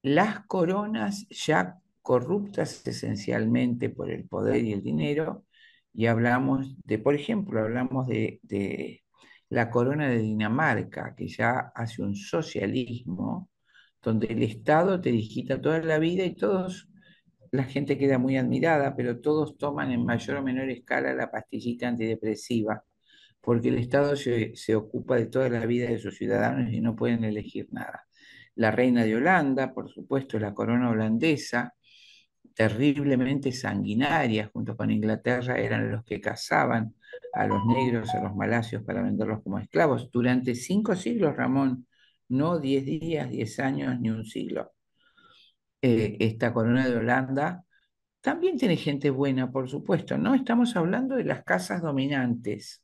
las 0.02 0.46
coronas 0.46 1.26
ya 1.28 1.78
corruptas 2.02 2.86
esencialmente 2.86 3.90
por 3.90 4.10
el 4.10 4.26
poder 4.28 4.64
y 4.64 4.72
el 4.72 4.82
dinero, 4.82 5.44
y 5.92 6.06
hablamos 6.06 6.76
de, 6.84 6.98
por 6.98 7.14
ejemplo, 7.14 7.60
hablamos 7.60 8.06
de, 8.06 8.40
de 8.42 9.02
la 9.48 9.70
corona 9.70 10.08
de 10.08 10.18
Dinamarca, 10.18 11.14
que 11.16 11.28
ya 11.28 11.72
hace 11.74 12.02
un 12.02 12.14
socialismo 12.14 13.50
donde 14.02 14.28
el 14.28 14.42
Estado 14.44 15.00
te 15.00 15.10
digita 15.10 15.60
toda 15.60 15.80
la 15.80 15.98
vida 15.98 16.24
y 16.24 16.36
todos 16.36 16.89
la 17.52 17.64
gente 17.64 17.98
queda 17.98 18.18
muy 18.18 18.36
admirada, 18.36 18.94
pero 18.96 19.20
todos 19.20 19.58
toman 19.58 19.90
en 19.90 20.04
mayor 20.04 20.38
o 20.38 20.42
menor 20.42 20.70
escala 20.70 21.14
la 21.14 21.30
pastillita 21.30 21.88
antidepresiva, 21.88 22.84
porque 23.40 23.68
el 23.68 23.78
Estado 23.78 24.16
se, 24.16 24.54
ocupa 24.76 25.16
de 25.16 25.26
toda 25.26 25.48
la 25.48 25.66
vida 25.66 25.88
de 25.88 25.98
sus 25.98 26.16
ciudadanos 26.16 26.72
y 26.72 26.80
no 26.80 26.94
pueden 26.96 27.24
elegir 27.24 27.68
nada. 27.72 28.06
La 28.54 28.70
reina 28.70 29.04
de 29.04 29.16
Holanda, 29.16 29.72
por 29.72 29.90
supuesto, 29.90 30.38
la 30.38 30.54
corona 30.54 30.90
holandesa, 30.90 31.74
terriblemente 32.54 33.52
sanguinaria, 33.52 34.50
junto 34.52 34.76
con 34.76 34.90
Inglaterra, 34.90 35.58
eran 35.58 35.90
los 35.90 36.04
que 36.04 36.20
cazaban 36.20 36.94
a 37.32 37.46
los 37.46 37.64
negros, 37.66 38.14
a 38.14 38.22
los 38.22 38.34
malasios 38.36 38.82
para 38.82 39.02
venderlos 39.02 39.42
como 39.42 39.58
esclavos. 39.58 40.10
Durante 40.12 40.54
cinco 40.54 40.94
siglos, 40.96 41.36
Ramón, 41.36 41.86
no 42.28 42.58
diez 42.58 42.84
días, 42.84 43.30
diez 43.30 43.58
años, 43.60 43.98
ni 44.00 44.10
un 44.10 44.24
siglo. 44.24 44.72
Eh, 45.82 46.16
esta 46.20 46.52
corona 46.52 46.86
de 46.86 46.96
Holanda, 46.96 47.64
también 48.20 48.58
tiene 48.58 48.76
gente 48.76 49.08
buena, 49.10 49.50
por 49.50 49.68
supuesto, 49.70 50.18
¿no? 50.18 50.34
Estamos 50.34 50.76
hablando 50.76 51.16
de 51.16 51.24
las 51.24 51.42
casas 51.42 51.80
dominantes 51.80 52.82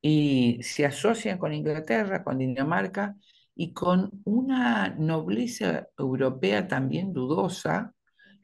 y 0.00 0.58
se 0.62 0.86
asocian 0.86 1.38
con 1.38 1.52
Inglaterra, 1.52 2.24
con 2.24 2.38
Dinamarca 2.38 3.16
y 3.54 3.72
con 3.72 4.22
una 4.24 4.90
nobleza 4.90 5.88
europea 5.98 6.68
también 6.68 7.12
dudosa, 7.12 7.94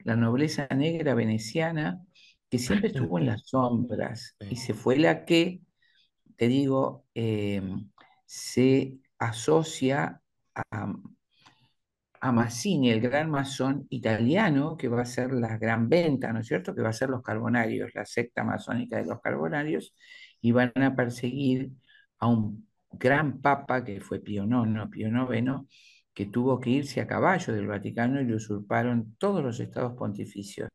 la 0.03 0.15
nobleza 0.15 0.67
negra 0.75 1.15
veneciana, 1.15 1.99
que 2.49 2.59
siempre 2.59 2.87
estuvo 2.93 3.17
en 3.17 3.25
las 3.27 3.47
sombras 3.47 4.35
y 4.49 4.57
se 4.57 4.73
fue 4.75 4.97
la 4.97 5.25
que, 5.25 5.61
te 6.35 6.47
digo, 6.47 7.05
em, 7.15 7.89
se 8.25 8.99
asocia 9.17 10.21
a, 10.55 10.93
a 12.21 12.31
Mazzini, 12.31 12.91
el 12.91 13.01
gran 13.01 13.29
masón 13.31 13.87
italiano, 13.89 14.77
que 14.77 14.87
va 14.87 15.01
a 15.01 15.05
ser 15.05 15.33
la 15.33 15.57
gran 15.57 15.89
venta, 15.89 16.31
¿no 16.31 16.39
es 16.41 16.47
cierto? 16.47 16.75
Que 16.75 16.81
va 16.83 16.89
a 16.89 16.93
ser 16.93 17.09
los 17.09 17.23
carbonarios, 17.23 17.93
la 17.95 18.05
secta 18.05 18.43
masónica 18.43 18.97
de 18.97 19.05
los 19.05 19.19
carbonarios, 19.21 19.95
y 20.41 20.51
van 20.51 20.71
a 20.75 20.95
perseguir 20.95 21.71
a 22.19 22.27
un 22.27 22.67
gran 22.91 23.41
papa 23.41 23.83
que 23.83 24.01
fue 24.01 24.19
Pío 24.19 24.45
IX, 24.45 24.89
Pío 24.91 25.09
que 26.13 26.25
tuvo 26.27 26.59
que 26.59 26.69
irse 26.71 27.01
a 27.01 27.07
caballo 27.07 27.53
del 27.53 27.67
Vaticano 27.67 28.21
y 28.21 28.25
le 28.25 28.35
usurparon 28.35 29.15
todos 29.17 29.43
los 29.43 29.59
estados 29.59 29.93
pontificios, 29.97 30.69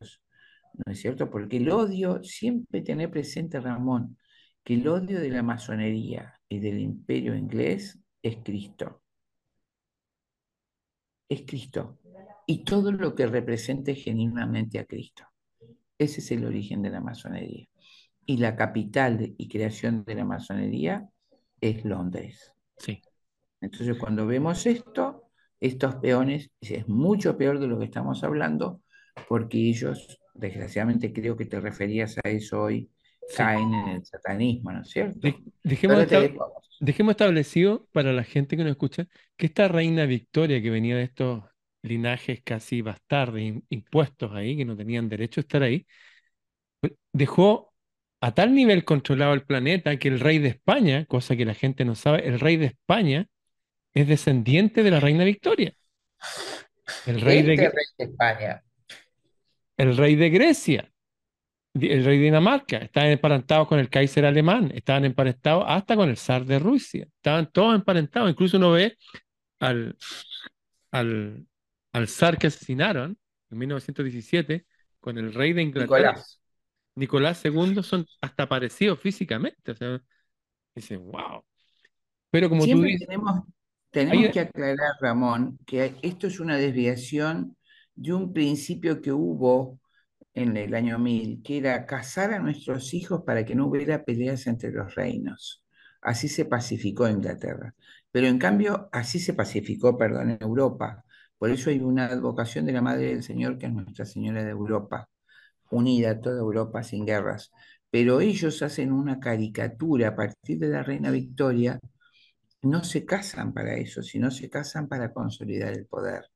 ¿no 0.85 0.93
es 0.93 1.01
cierto? 1.01 1.31
Porque 1.31 1.59
el 1.59 1.71
odio, 1.71 2.23
siempre 2.25 2.83
tener 2.83 3.11
presente, 3.11 3.61
Ramón, 3.61 4.19
que 4.65 4.75
el 4.75 4.89
odio 4.89 5.21
de 5.21 5.31
la 5.31 5.43
masonería 5.43 6.35
y 6.49 6.61
del 6.61 6.81
imperio 6.81 7.37
inglés 7.37 7.99
es 8.23 8.39
Cristo 8.45 9.03
es 11.29 11.43
Cristo 11.47 11.99
y 12.47 12.65
todo 12.65 12.93
lo 12.93 13.15
que 13.15 13.27
represente 13.27 13.95
genuinamente 13.95 14.79
a 14.79 14.85
Cristo. 14.85 15.25
Ese 15.99 16.21
es 16.21 16.31
el 16.31 16.45
origen 16.45 16.83
de 16.83 16.91
la 16.91 17.01
masonería. 17.01 17.67
Y 18.25 18.37
la 18.39 18.57
capital 18.57 19.35
y 19.37 19.49
creación 19.49 20.05
de 20.05 20.15
la 20.15 20.25
masonería 20.25 21.09
es 21.61 21.85
Londres. 21.85 22.53
Sí. 22.77 23.01
Entonces, 23.61 23.97
cuando 23.99 24.27
vemos 24.27 24.67
esto, 24.67 25.31
estos 25.61 25.97
peones, 25.97 26.51
es 26.61 26.87
mucho 26.89 27.37
peor 27.37 27.59
de 27.59 27.67
lo 27.67 27.79
que 27.79 27.87
estamos 27.87 28.23
hablando, 28.25 28.83
porque 29.29 29.59
ellos, 29.59 30.21
desgraciadamente 30.35 31.13
creo 31.13 31.37
que 31.37 31.47
te 31.47 31.61
referías 31.61 32.17
a 32.19 32.29
eso 32.29 32.63
hoy. 32.63 32.91
Caen 33.35 33.75
en 33.75 33.89
el 33.89 34.05
satanismo, 34.05 34.73
¿no 34.73 34.83
es 34.83 34.91
cierto? 34.91 35.19
De- 35.21 35.37
dejemos, 35.63 37.11
establecido 37.11 37.87
para 37.93 38.13
la 38.13 38.25
gente 38.25 38.57
que 38.57 38.63
nos 38.63 38.73
escucha 38.73 39.07
que 39.37 39.47
esta 39.47 39.69
reina 39.69 40.05
Victoria, 40.07 40.61
que 40.63 40.71
venía 40.71 40.97
de 40.97 41.05
estos 41.05 41.45
linajes 41.83 42.43
casi 42.43 42.83
bastardos, 42.83 43.41
im- 43.41 43.63
impuestos 43.71 44.33
ahí, 44.33 44.57
que 44.57 44.65
no 44.65 44.77
tenían 44.77 45.09
derecho 45.09 45.41
a 45.41 45.43
estar 45.43 45.63
ahí, 45.63 45.87
pues, 46.81 46.93
dejó 47.13 47.73
a 48.21 48.33
tal 48.35 48.55
nivel 48.55 48.85
controlado 48.85 49.35
el 49.35 49.43
planeta 49.43 49.97
que 49.99 50.09
el 50.09 50.21
rey 50.21 50.39
de 50.39 50.49
España, 50.49 51.05
cosa 51.07 51.37
que 51.37 51.45
la 51.45 51.55
gente 51.55 51.85
no 51.85 51.95
sabe, 51.95 52.27
el 52.27 52.41
rey 52.41 52.57
de 52.57 52.67
España 52.67 53.27
es 53.95 54.09
descendiente 54.09 54.83
de 54.83 54.91
la 54.91 55.01
reina 55.01 55.25
Victoria. 55.25 55.75
El 57.07 57.21
rey 57.21 57.43
de, 57.43 57.55
Este 57.55 57.69
rey 57.69 57.85
de 57.99 58.05
España, 58.05 58.63
el 59.77 59.97
rey 59.97 60.17
de 60.17 60.31
Grecia, 60.31 60.93
el 61.81 62.05
rey 62.05 62.19
de 62.19 62.25
Dinamarca, 62.25 62.79
estaban 62.79 63.11
emparentados 63.11 63.69
con 63.69 63.79
el 63.79 63.89
Kaiser 63.89 64.25
alemán, 64.25 64.71
estaban 64.75 65.05
emparentados 65.05 65.65
hasta 65.67 65.97
con 65.97 66.09
el 66.09 66.17
zar 66.17 66.45
de 66.45 66.59
Rusia, 66.59 67.07
estaban 67.17 67.51
todos 67.53 67.75
emparentados. 67.75 68.31
Incluso 68.31 68.57
uno 68.57 68.73
ve 68.73 68.97
al, 69.59 69.97
al, 70.91 71.47
al 71.93 72.09
zar 72.09 72.39
que 72.39 72.49
asesinaron 72.49 73.19
en 73.51 73.59
1917 73.59 74.67
con 75.01 75.19
el 75.19 75.33
rey 75.33 75.53
de 75.53 75.63
Inglaterra, 75.63 76.13
Nicolás. 76.13 76.41
Nicolás 76.95 77.45
II, 77.45 77.83
son 77.83 78.07
hasta 78.21 78.49
parecidos 78.49 78.99
físicamente. 78.99 79.73
O 79.73 79.77
sea, 79.77 80.03
dice, 80.75 80.97
wow. 80.97 81.45
Pero 82.31 82.49
como 82.49 82.63
tú 82.63 82.67
Siempre 82.67 82.91
dices, 82.91 83.07
tenemos, 83.07 83.43
tenemos 83.91 84.33
que 84.33 84.41
aclarar, 84.41 84.93
Ramón, 85.01 85.59
que 85.67 85.95
esto 86.03 86.27
es 86.27 86.41
una 86.41 86.57
desviación 86.57 87.57
de 87.95 88.13
un 88.13 88.33
principio 88.33 89.01
que 89.01 89.13
hubo 89.13 89.81
en 90.37 90.57
el 90.57 90.75
año 90.75 90.99
1000, 90.99 91.43
que 91.43 91.59
era 91.59 91.87
casar 91.87 92.33
a 92.33 92.39
nuestros 92.39 92.95
hijos 92.95 93.23
para 93.25 93.45
que 93.45 93.55
no 93.57 93.67
hubiera 93.67 94.05
peleas 94.05 94.47
entre 94.47 94.71
los 94.71 94.95
reinos. 94.95 95.65
Así 96.03 96.29
se 96.29 96.45
pacificó 96.45 97.09
Inglaterra. 97.09 97.75
Pero 98.13 98.29
en 98.29 98.39
cambio, 98.39 98.89
así 98.93 99.19
se 99.19 99.35
pacificó, 99.35 99.99
perdón, 99.99 100.31
en 100.31 100.39
Europa. 100.41 101.05
Por 101.39 101.51
eso 101.51 101.71
hay 101.71 101.81
una 101.81 102.07
advocación 102.07 102.67
de 102.67 102.73
la 102.73 102.83
Madre 102.83 103.07
del 103.09 103.23
Señor, 103.23 103.59
que 103.59 103.67
es 103.67 103.73
Nuestra 103.73 104.05
Señora 104.05 104.45
de 104.45 104.51
Europa, 104.51 105.09
unida 105.71 106.21
toda 106.21 106.39
Europa 106.39 106.83
sin 106.83 107.07
guerras. 107.07 107.51
Pero 107.91 108.21
ellos 108.21 108.63
hacen 108.63 108.93
una 108.93 109.21
caricatura 109.21 110.09
a 110.09 110.17
partir 110.17 110.59
de 110.59 110.69
la 110.69 110.83
Reina 110.83 111.11
Victoria 111.11 111.81
no 112.63 112.85
se 112.85 113.05
casan 113.07 113.53
para 113.53 113.77
eso, 113.77 114.03
sino 114.03 114.31
se 114.31 114.51
casan 114.51 114.89
para 114.89 115.13
consolidar 115.13 115.73
el 115.73 115.87
poder. 115.87 116.27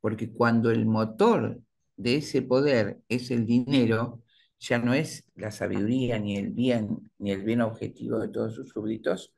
Porque 0.00 0.30
cuando 0.32 0.70
el 0.70 0.86
motor 0.86 1.60
de 1.98 2.16
ese 2.16 2.42
poder 2.42 3.02
es 3.10 3.30
el 3.32 3.46
dinero, 3.46 4.22
ya 4.60 4.78
no 4.80 4.94
es 4.94 5.24
la 5.36 5.52
sabiduría 5.52 6.18
ni 6.20 6.36
el 6.38 6.50
bien, 6.50 7.12
ni 7.18 7.32
el 7.32 7.44
bien 7.44 7.62
objetivo 7.62 8.20
de 8.20 8.28
todos 8.30 8.54
sus 8.56 8.70
súbditos. 8.70 9.34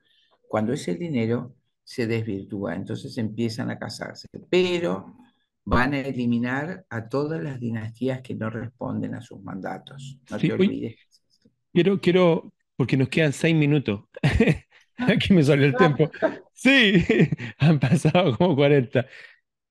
Cuando 0.47 0.73
es 0.73 0.87
el 0.89 0.99
dinero, 0.99 1.55
se 1.83 2.07
desvirtúa, 2.07 2.75
entonces 2.75 3.17
empiezan 3.19 3.71
a 3.71 3.79
casarse. 3.79 4.29
Pero 4.49 5.17
van 5.65 5.93
a 5.95 5.99
eliminar 6.01 6.85
a 6.89 7.09
todas 7.09 7.43
las 7.43 7.59
dinastías 7.59 8.21
que 8.21 8.35
no 8.35 8.49
responden 8.49 9.15
a 9.15 9.21
sus 9.21 9.41
mandatos. 9.43 10.19
No 10.29 10.37
Sí, 10.39 10.47
te 10.47 10.53
olvides. 10.53 10.97
quiero, 11.73 11.99
quiero, 12.01 12.53
porque 12.75 12.97
nos 12.97 13.09
quedan 13.09 13.33
seis 13.33 13.55
minutos. 13.55 14.01
Aquí 14.97 15.33
me 15.33 15.43
salió 15.43 15.65
el 15.65 15.75
tiempo. 15.77 16.11
Sí, 16.53 17.03
han 17.57 17.79
pasado 17.79 18.37
como 18.37 18.55
40. 18.55 19.05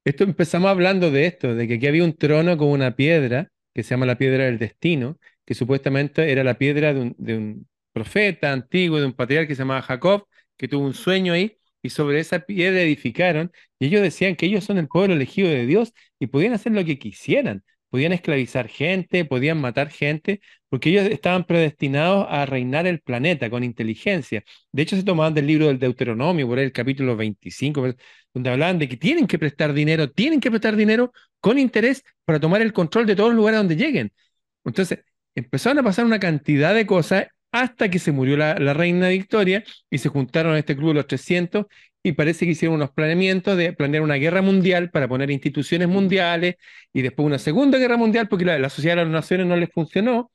Esto 0.04 0.24
empezamos 0.24 0.70
hablando 0.70 1.10
de 1.10 1.26
esto, 1.26 1.54
de 1.54 1.68
que 1.68 1.74
aquí 1.74 1.86
había 1.86 2.04
un 2.04 2.16
trono 2.16 2.56
con 2.56 2.68
una 2.68 2.96
piedra 2.96 3.50
que 3.74 3.82
se 3.82 3.90
llama 3.90 4.06
la 4.06 4.16
piedra 4.18 4.44
del 4.44 4.58
destino, 4.58 5.18
que 5.44 5.54
supuestamente 5.54 6.30
era 6.32 6.42
la 6.42 6.54
piedra 6.58 6.94
de 6.94 7.00
un, 7.00 7.14
de 7.18 7.36
un 7.36 7.68
profeta 7.92 8.52
antiguo, 8.52 8.98
de 8.98 9.06
un 9.06 9.12
patriarca 9.12 9.48
que 9.48 9.54
se 9.54 9.60
llamaba 9.62 9.82
Jacob, 9.82 10.24
que 10.56 10.68
tuvo 10.68 10.84
un 10.86 10.94
sueño 10.94 11.32
ahí, 11.32 11.56
y 11.82 11.90
sobre 11.90 12.20
esa 12.20 12.40
piedra 12.40 12.80
edificaron, 12.82 13.52
y 13.78 13.86
ellos 13.86 14.02
decían 14.02 14.36
que 14.36 14.46
ellos 14.46 14.64
son 14.64 14.78
el 14.78 14.88
pueblo 14.88 15.14
elegido 15.14 15.48
de 15.48 15.66
Dios 15.66 15.92
y 16.18 16.26
podían 16.26 16.52
hacer 16.54 16.72
lo 16.72 16.84
que 16.84 16.98
quisieran, 16.98 17.62
podían 17.90 18.12
esclavizar 18.12 18.68
gente, 18.68 19.24
podían 19.24 19.60
matar 19.60 19.90
gente, 19.90 20.40
porque 20.68 20.90
ellos 20.90 21.06
estaban 21.06 21.44
predestinados 21.44 22.26
a 22.30 22.46
reinar 22.46 22.86
el 22.86 23.00
planeta 23.00 23.50
con 23.50 23.64
inteligencia. 23.64 24.42
De 24.72 24.82
hecho, 24.82 24.96
se 24.96 25.02
tomaban 25.02 25.34
del 25.34 25.46
libro 25.46 25.66
del 25.66 25.78
Deuteronomio, 25.78 26.46
por 26.46 26.58
el 26.58 26.72
capítulo 26.72 27.16
25, 27.16 27.94
donde 28.32 28.50
hablaban 28.50 28.78
de 28.78 28.88
que 28.88 28.96
tienen 28.96 29.26
que 29.26 29.38
prestar 29.38 29.72
dinero, 29.72 30.10
tienen 30.10 30.40
que 30.40 30.50
prestar 30.50 30.76
dinero 30.76 31.12
con 31.40 31.58
interés 31.58 32.02
para 32.24 32.40
tomar 32.40 32.62
el 32.62 32.72
control 32.72 33.06
de 33.06 33.16
todos 33.16 33.30
los 33.30 33.36
lugares 33.36 33.58
donde 33.58 33.76
lleguen. 33.76 34.12
Entonces, 34.64 35.00
empezaron 35.34 35.78
a 35.78 35.82
pasar 35.82 36.04
una 36.04 36.20
cantidad 36.20 36.74
de 36.74 36.86
cosas 36.86 37.26
hasta 37.52 37.90
que 37.90 37.98
se 37.98 38.12
murió 38.12 38.36
la, 38.36 38.54
la 38.58 38.74
reina 38.74 39.08
Victoria 39.08 39.64
y 39.90 39.98
se 39.98 40.08
juntaron 40.08 40.54
a 40.54 40.58
este 40.58 40.76
club 40.76 40.88
de 40.88 40.94
los 40.94 41.06
300 41.06 41.66
y 42.02 42.12
parece 42.12 42.46
que 42.46 42.52
hicieron 42.52 42.76
unos 42.76 42.90
planeamientos 42.90 43.56
de 43.56 43.72
planear 43.72 44.02
una 44.02 44.14
guerra 44.14 44.42
mundial 44.42 44.90
para 44.90 45.08
poner 45.08 45.30
instituciones 45.30 45.88
mundiales 45.88 46.56
y 46.92 47.02
después 47.02 47.26
una 47.26 47.38
segunda 47.38 47.78
guerra 47.78 47.96
mundial 47.96 48.28
porque 48.28 48.44
la, 48.44 48.58
la 48.58 48.70
Sociedad 48.70 48.96
de 48.96 49.04
las 49.04 49.12
Naciones 49.12 49.46
no 49.46 49.56
les 49.56 49.70
funcionó. 49.70 50.30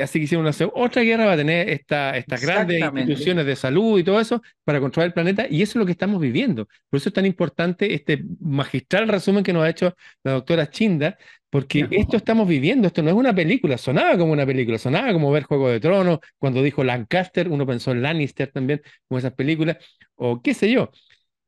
Así 0.00 0.18
que 0.18 0.24
hicieron 0.24 0.46
una 0.46 0.56
otra 0.74 1.02
guerra 1.02 1.26
va 1.26 1.32
a 1.32 1.36
tener 1.36 1.68
esta, 1.68 2.16
estas 2.16 2.40
grandes 2.40 2.80
instituciones 2.80 3.44
de 3.44 3.54
salud 3.56 3.98
y 3.98 4.04
todo 4.04 4.20
eso 4.20 4.40
para 4.64 4.80
controlar 4.80 5.08
el 5.08 5.12
planeta, 5.12 5.46
y 5.50 5.60
eso 5.60 5.72
es 5.72 5.76
lo 5.76 5.86
que 5.86 5.92
estamos 5.92 6.18
viviendo. 6.18 6.66
Por 6.88 6.96
eso 6.96 7.10
es 7.10 7.12
tan 7.12 7.26
importante 7.26 7.92
este 7.92 8.24
magistral 8.40 9.06
resumen 9.08 9.44
que 9.44 9.52
nos 9.52 9.64
ha 9.64 9.68
hecho 9.68 9.94
la 10.24 10.32
doctora 10.32 10.70
Chinda, 10.70 11.18
porque 11.52 11.88
esto 11.92 12.16
estamos 12.18 12.48
viviendo, 12.48 12.88
esto 12.88 13.04
no 13.04 13.10
es 13.10 13.16
una 13.16 13.34
película, 13.36 13.78
sonaba 13.78 14.18
como 14.18 14.32
una 14.32 14.46
película, 14.46 14.78
sonaba 14.78 15.12
como 15.14 15.32
ver 15.32 15.44
Juego 15.44 15.70
de 15.70 15.80
Tronos, 15.80 16.20
cuando 16.38 16.62
dijo 16.62 16.84
Lancaster, 16.84 17.48
uno 17.50 17.66
pensó 17.66 17.92
en 17.92 18.02
Lannister 18.02 18.52
también, 18.52 18.82
como 19.08 19.20
esas 19.20 19.34
películas, 19.34 19.78
o 20.16 20.42
qué 20.42 20.54
sé 20.54 20.70
yo. 20.72 20.90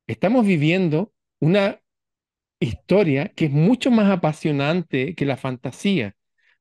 Estamos 0.07 0.47
viviendo 0.47 1.13
una 1.41 1.81
historia 2.61 3.29
que 3.35 3.47
es 3.47 3.51
mucho 3.53 3.91
más 3.91 4.11
apasionante 4.11 5.15
que 5.15 5.27
la 5.27 5.37
fantasía. 5.37 6.15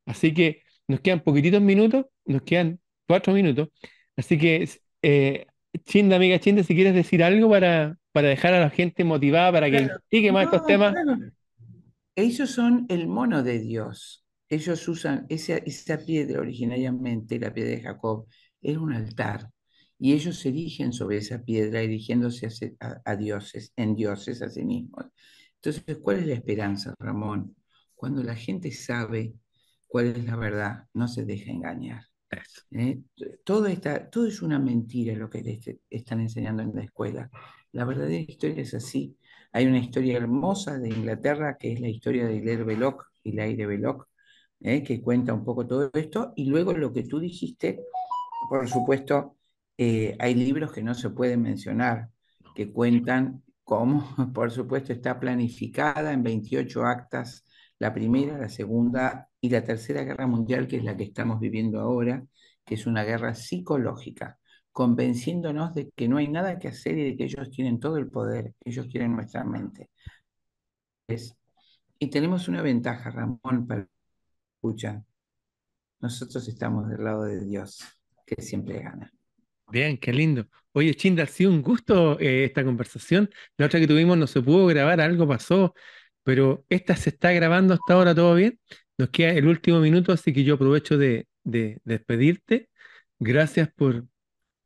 Así 0.06 0.34
que 0.34 0.64
nos 0.88 1.02
quedan 1.02 1.22
poquititos 1.22 1.62
minutos, 1.62 2.06
nos 2.26 2.42
quedan 2.44 2.80
cuatro 3.08 3.34
minutos. 3.34 3.70
Así 4.18 4.38
que, 4.38 4.70
eh, 5.02 5.48
Chinda, 5.86 6.18
amiga 6.18 6.40
Chinda, 6.40 6.64
si 6.64 6.76
quieres 6.76 6.94
decir 6.96 7.24
algo 7.24 7.50
para, 7.50 7.98
para 8.12 8.30
dejar 8.30 8.54
a 8.54 8.60
la 8.62 8.70
gente 8.70 9.04
motivada 9.04 9.52
para 9.52 9.68
que 9.72 9.78
Claro. 9.80 9.86
investigue 9.96 10.32
más 10.32 10.46
estos 10.46 10.66
temas. 10.68 10.94
claro. 10.94 11.34
Ellos 12.16 12.52
son 12.52 12.86
el 12.90 13.08
mono 13.08 13.44
de 13.44 13.60
Dios. 13.60 14.26
Ellos 14.50 14.88
usan 14.88 15.26
esa, 15.30 15.58
esa 15.58 15.98
piedra 15.98 16.40
originariamente, 16.42 17.40
la 17.40 17.54
piedra 17.54 17.72
de 17.72 17.82
Jacob, 17.82 18.28
era 18.62 18.80
un 18.80 18.94
altar. 18.94 19.50
Y 19.98 20.14
ellos 20.14 20.38
se 20.40 20.50
erigen 20.50 20.94
sobre 20.94 21.18
esa 21.18 21.44
piedra, 21.44 21.82
erigiéndose 21.82 22.48
a, 22.48 22.88
a- 22.88 23.02
a 23.06 23.16
dioses, 23.16 23.72
en 23.76 23.96
dioses 23.96 24.42
a 24.42 24.50
sí 24.50 24.64
mismos. 24.64 25.06
Entonces, 25.56 25.98
¿cuál 26.02 26.20
es 26.20 26.28
la 26.28 26.34
esperanza, 26.34 26.94
Ramón? 27.00 27.56
Cuando 27.96 28.22
la 28.24 28.36
gente 28.36 28.72
sabe 28.72 29.34
cuál 29.88 30.08
es 30.08 30.26
la 30.26 30.36
verdad, 30.36 30.88
no 30.94 31.08
se 31.08 31.26
deja 31.26 31.52
engañar. 31.52 32.04
¿eh? 32.72 33.02
Todo, 33.44 33.68
está, 33.68 34.10
todo 34.10 34.28
es 34.28 34.42
una 34.42 34.60
mentira 34.60 35.16
lo 35.16 35.30
que 35.30 35.42
les 35.42 35.60
están 35.90 36.22
enseñando 36.22 36.64
en 36.64 36.76
la 36.76 36.84
escuela. 36.84 37.30
La 37.72 37.86
verdadera 37.86 38.22
historia 38.30 38.62
es 38.64 38.74
así. 38.74 39.18
Hay 39.54 39.68
una 39.68 39.78
historia 39.78 40.18
hermosa 40.18 40.80
de 40.80 40.90
Inglaterra 40.90 41.58
que 41.60 41.74
es 41.74 41.80
la 41.80 41.88
historia 41.88 42.26
de 42.26 42.36
Hilaire 42.38 42.64
Belloc, 42.64 43.06
Hilaire 43.24 43.68
Belloc, 43.68 44.08
¿eh? 44.62 44.84
que 44.84 45.02
cuenta 45.02 45.34
un 45.34 45.46
poco 45.46 45.68
todo 45.68 45.92
esto. 45.94 46.34
Y 46.36 46.46
luego 46.46 46.74
lo 46.74 46.92
que 46.92 47.04
tú 47.04 47.20
dijiste, 47.20 47.80
por 48.50 48.68
supuesto, 48.68 49.38
eh, 49.78 50.16
hay 50.20 50.36
libros 50.36 50.72
que 50.74 50.84
no 50.84 50.94
se 50.96 51.12
pueden 51.12 51.44
mencionar, 51.44 52.10
que 52.56 52.72
cuentan 52.72 53.44
cómo, 53.64 54.16
por 54.34 54.52
supuesto, 54.52 54.94
está 54.94 55.20
planificada 55.20 56.14
en 56.14 56.24
28 56.24 56.86
actas 56.86 57.46
la 57.80 57.94
primera, 57.94 58.38
la 58.38 58.50
segunda 58.50 59.30
y 59.42 59.50
la 59.50 59.64
tercera 59.64 60.04
guerra 60.04 60.26
mundial, 60.28 60.68
que 60.68 60.78
es 60.78 60.84
la 60.84 60.96
que 60.98 61.04
estamos 61.04 61.40
viviendo 61.40 61.80
ahora, 61.80 62.26
que 62.66 62.76
es 62.76 62.88
una 62.88 63.04
guerra 63.04 63.36
psicológica, 63.36 64.40
convenciéndonos 64.74 65.76
de 65.76 65.92
que 65.96 66.10
no 66.10 66.18
hay 66.18 66.30
nada 66.30 66.60
que 66.60 66.70
hacer 66.70 66.98
y 67.00 67.06
de 67.12 67.18
que 67.18 67.26
ellos 67.26 67.52
tienen 67.52 67.80
todo 67.82 67.98
el 67.98 68.10
poder, 68.10 68.56
ellos 68.66 68.88
quieren 68.92 69.16
nuestra 69.16 69.46
mente. 69.46 69.90
Es- 71.08 71.36
y 72.00 72.10
tenemos 72.10 72.48
una 72.50 72.62
ventaja, 72.62 73.12
Ramón, 73.12 73.68
para 73.68 73.88
escuchar. 74.56 75.04
Nosotros 76.02 76.48
estamos 76.48 76.90
del 76.90 77.04
lado 77.04 77.24
de 77.26 77.44
Dios, 77.46 77.80
que 78.26 78.42
siempre 78.42 78.82
gana. 78.82 79.12
Bien, 79.68 79.98
qué 79.98 80.14
lindo. 80.14 80.46
Oye, 80.74 80.94
Chinda, 80.96 81.24
ha 81.24 81.28
sido 81.28 81.52
un 81.52 81.62
gusto 81.62 82.20
eh, 82.20 82.46
esta 82.46 82.64
conversación. 82.64 83.30
La 83.58 83.66
otra 83.68 83.80
que 83.80 83.88
tuvimos 83.88 84.18
no 84.18 84.28
se 84.28 84.42
pudo 84.42 84.68
grabar, 84.68 85.02
algo 85.02 85.28
pasó, 85.28 85.74
pero 86.24 86.66
esta 86.70 86.96
se 86.96 87.10
está 87.10 87.32
grabando 87.32 87.74
hasta 87.74 87.94
ahora, 87.94 88.14
¿todo 88.16 88.36
bien? 88.36 88.60
Nos 88.98 89.10
queda 89.10 89.32
el 89.32 89.48
último 89.48 89.80
minuto, 89.80 90.12
así 90.12 90.34
que 90.34 90.44
yo 90.44 90.56
aprovecho 90.56 90.98
de, 90.98 91.28
de 91.44 91.80
despedirte. 91.86 92.70
Gracias 93.20 93.70
por, 93.74 94.06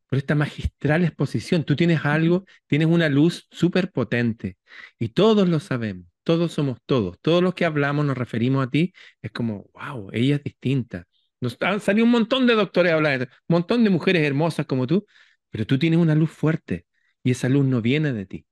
por 0.08 0.18
esta 0.18 0.36
magistral 0.36 1.04
exposición. 1.04 1.64
Tú 1.64 1.76
tienes 1.76 2.06
algo, 2.06 2.46
tienes 2.68 2.88
una 2.88 3.10
luz 3.10 3.48
súper 3.52 3.92
potente 3.92 4.58
y 5.00 5.10
todos 5.10 5.48
lo 5.48 5.60
sabemos, 5.60 6.08
todos 6.24 6.54
somos 6.54 6.80
todos, 6.86 7.20
todos 7.22 7.44
los 7.44 7.54
que 7.54 7.66
hablamos 7.66 8.06
nos 8.06 8.18
referimos 8.18 8.66
a 8.66 8.70
ti, 8.70 8.94
es 9.22 9.32
como, 9.32 9.70
wow, 9.74 10.10
ella 10.14 10.36
es 10.38 10.44
distinta. 10.44 11.06
Nos 11.40 11.58
han 11.62 11.80
salido 11.80 12.06
un 12.06 12.12
montón 12.12 12.48
de 12.48 12.56
doctores 12.56 12.92
a 12.92 12.96
hablar, 12.96 13.22
un 13.22 13.54
montón 13.56 13.84
de 13.84 13.90
mujeres 13.90 14.26
hermosas 14.26 14.66
como 14.66 14.88
tú, 14.88 15.06
pero 15.50 15.66
tú 15.66 15.78
tienes 15.78 16.00
una 16.00 16.16
luz 16.16 16.32
fuerte 16.32 16.86
y 17.24 17.32
esa 17.32 17.50
luz 17.50 17.66
no 17.66 17.82
viene 17.82 18.14
de 18.14 18.26
ti. 18.26 18.46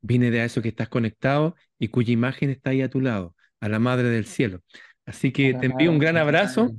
Viene 0.00 0.30
de 0.30 0.44
eso 0.44 0.62
que 0.62 0.68
estás 0.68 0.88
conectado 0.88 1.56
y 1.78 1.88
cuya 1.88 2.12
imagen 2.12 2.50
está 2.50 2.70
ahí 2.70 2.82
a 2.82 2.90
tu 2.90 3.00
lado, 3.00 3.34
a 3.60 3.68
la 3.68 3.78
Madre 3.80 4.08
del 4.10 4.26
Cielo. 4.26 4.62
Así 5.06 5.32
que 5.32 5.54
te 5.54 5.66
envío 5.66 5.90
un 5.90 5.98
gran 5.98 6.16
abrazo. 6.18 6.70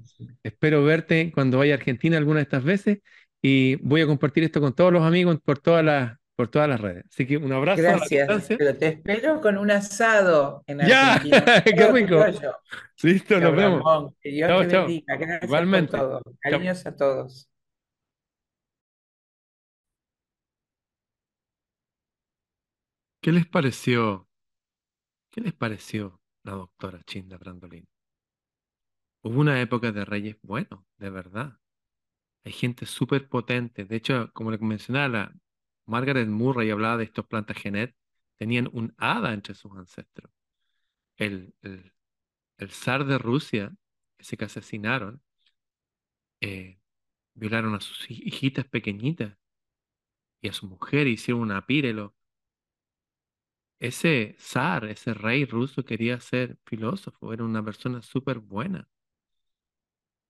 Espero 0.43 0.83
verte 0.83 1.31
cuando 1.33 1.57
vaya 1.57 1.73
a 1.73 1.77
Argentina 1.77 2.17
alguna 2.17 2.37
de 2.37 2.43
estas 2.43 2.63
veces 2.63 2.99
y 3.41 3.75
voy 3.77 4.01
a 4.01 4.07
compartir 4.07 4.43
esto 4.43 4.59
con 4.61 4.73
todos 4.73 4.91
los 4.91 5.03
amigos 5.03 5.39
por 5.43 5.59
todas 5.59 5.83
las 5.83 6.19
por 6.39 6.47
todas 6.47 6.69
las 6.69 6.79
redes. 6.79 7.03
Así 7.09 7.27
que 7.27 7.35
un 7.35 7.51
abrazo. 7.51 7.81
Gracias. 7.81 8.47
Pero 8.47 8.77
te 8.77 8.87
espero 8.87 9.41
con 9.41 9.57
un 9.57 9.71
asado 9.71 10.63
en 10.67 10.79
Argentina. 10.79 11.45
¡Ya! 11.45 11.63
¡Qué 11.65 11.91
rico! 11.91 12.25
Listo, 13.03 13.39
nos 13.41 13.55
vemos. 13.55 14.13
Que 14.21 14.29
Dios 14.29 14.67
te 14.69 14.77
bendiga. 14.77 15.17
Gracias 15.17 15.43
Igualmente. 15.43 15.97
por 15.97 15.99
todo. 15.99 16.21
Cariños 16.39 16.85
a 16.85 16.95
todos. 16.95 17.49
¿Qué 23.21 23.33
les 23.33 23.45
pareció? 23.45 24.29
¿Qué 25.29 25.41
les 25.41 25.53
pareció 25.53 26.21
la 26.43 26.53
doctora 26.53 27.01
Chinda 27.03 27.37
Brandolin? 27.37 27.85
Hubo 29.23 29.41
una 29.41 29.59
época 29.59 29.91
de 29.91 30.05
reyes 30.05 30.37
buenos, 30.41 30.85
de 30.97 31.09
verdad. 31.09 31.59
Hay 32.43 32.51
gente 32.51 32.85
súper 32.85 33.27
potente. 33.29 33.85
De 33.85 33.95
hecho, 33.95 34.31
como 34.33 34.51
le 34.51 34.57
mencionaba, 34.59 35.33
Margaret 35.85 36.27
Murray 36.27 36.69
hablaba 36.71 36.97
de 36.97 37.05
estos 37.05 37.25
Plantagenet, 37.27 37.95
tenían 38.37 38.69
un 38.73 38.93
hada 38.97 39.33
entre 39.33 39.55
sus 39.55 39.71
ancestros. 39.73 40.31
El, 41.17 41.53
el, 41.61 42.71
zar 42.71 43.05
de 43.05 43.17
Rusia, 43.17 43.75
ese 44.17 44.37
que 44.37 44.45
asesinaron, 44.45 45.21
eh, 46.41 46.79
violaron 47.33 47.75
a 47.75 47.81
sus 47.81 48.09
hijitas 48.09 48.65
pequeñitas 48.67 49.37
y 50.41 50.49
a 50.49 50.53
su 50.53 50.67
mujer 50.67 51.07
hicieron 51.07 51.43
una 51.43 51.65
pírelo. 51.65 52.15
Ese 53.79 54.35
zar, 54.39 54.85
ese 54.85 55.13
rey 55.13 55.45
ruso 55.45 55.83
quería 55.83 56.19
ser 56.21 56.57
filósofo, 56.65 57.33
era 57.33 57.43
una 57.43 57.63
persona 57.63 58.01
súper 58.01 58.39
buena. 58.39 58.87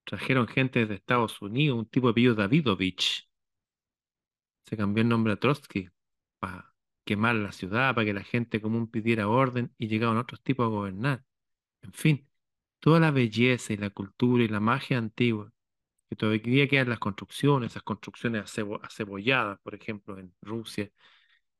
Trajeron 0.03 0.47
gente 0.47 0.85
de 0.85 0.95
Estados 0.95 1.41
Unidos, 1.41 1.77
un 1.79 1.85
tipo 1.85 2.07
de 2.07 2.11
apellido 2.11 2.35
Davidovich. 2.35 3.29
Se 4.65 4.77
cambió 4.77 5.01
el 5.01 5.09
nombre 5.09 5.33
a 5.33 5.37
Trotsky 5.37 5.89
para 6.39 6.73
quemar 7.03 7.35
la 7.35 7.51
ciudad, 7.51 7.95
para 7.95 8.05
que 8.05 8.13
la 8.13 8.23
gente 8.23 8.61
común 8.61 8.89
pidiera 8.89 9.27
orden 9.27 9.73
y 9.77 9.87
llegaban 9.87 10.17
otros 10.17 10.41
tipos 10.41 10.65
a 10.65 10.69
gobernar. 10.69 11.23
En 11.81 11.93
fin, 11.93 12.29
toda 12.79 12.99
la 12.99 13.11
belleza 13.11 13.73
y 13.73 13.77
la 13.77 13.89
cultura 13.91 14.43
y 14.43 14.47
la 14.47 14.59
magia 14.59 14.97
antigua, 14.97 15.51
que 16.09 16.15
todavía 16.15 16.67
quedan 16.67 16.89
las 16.89 16.99
construcciones, 16.99 17.71
esas 17.71 17.83
construcciones 17.83 18.43
acebolladas, 18.83 19.59
por 19.61 19.75
ejemplo, 19.75 20.17
en 20.19 20.33
Rusia, 20.41 20.91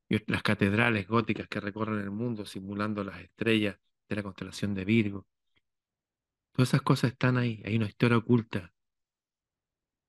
y 0.10 0.20
las 0.32 0.44
catedrales 0.44 1.08
góticas 1.08 1.48
que 1.48 1.60
recorren 1.60 2.00
el 2.00 2.12
mundo 2.12 2.46
simulando 2.46 3.04
las 3.04 3.20
estrellas 3.22 3.78
de 4.10 4.16
la 4.16 4.24
constelación 4.24 4.74
de 4.76 4.86
Virgo. 4.86 5.28
Todas 6.52 6.70
esas 6.70 6.82
cosas 6.82 7.12
están 7.12 7.38
ahí, 7.38 7.62
hay 7.66 7.76
una 7.78 7.88
historia 7.88 8.18
oculta 8.18 8.74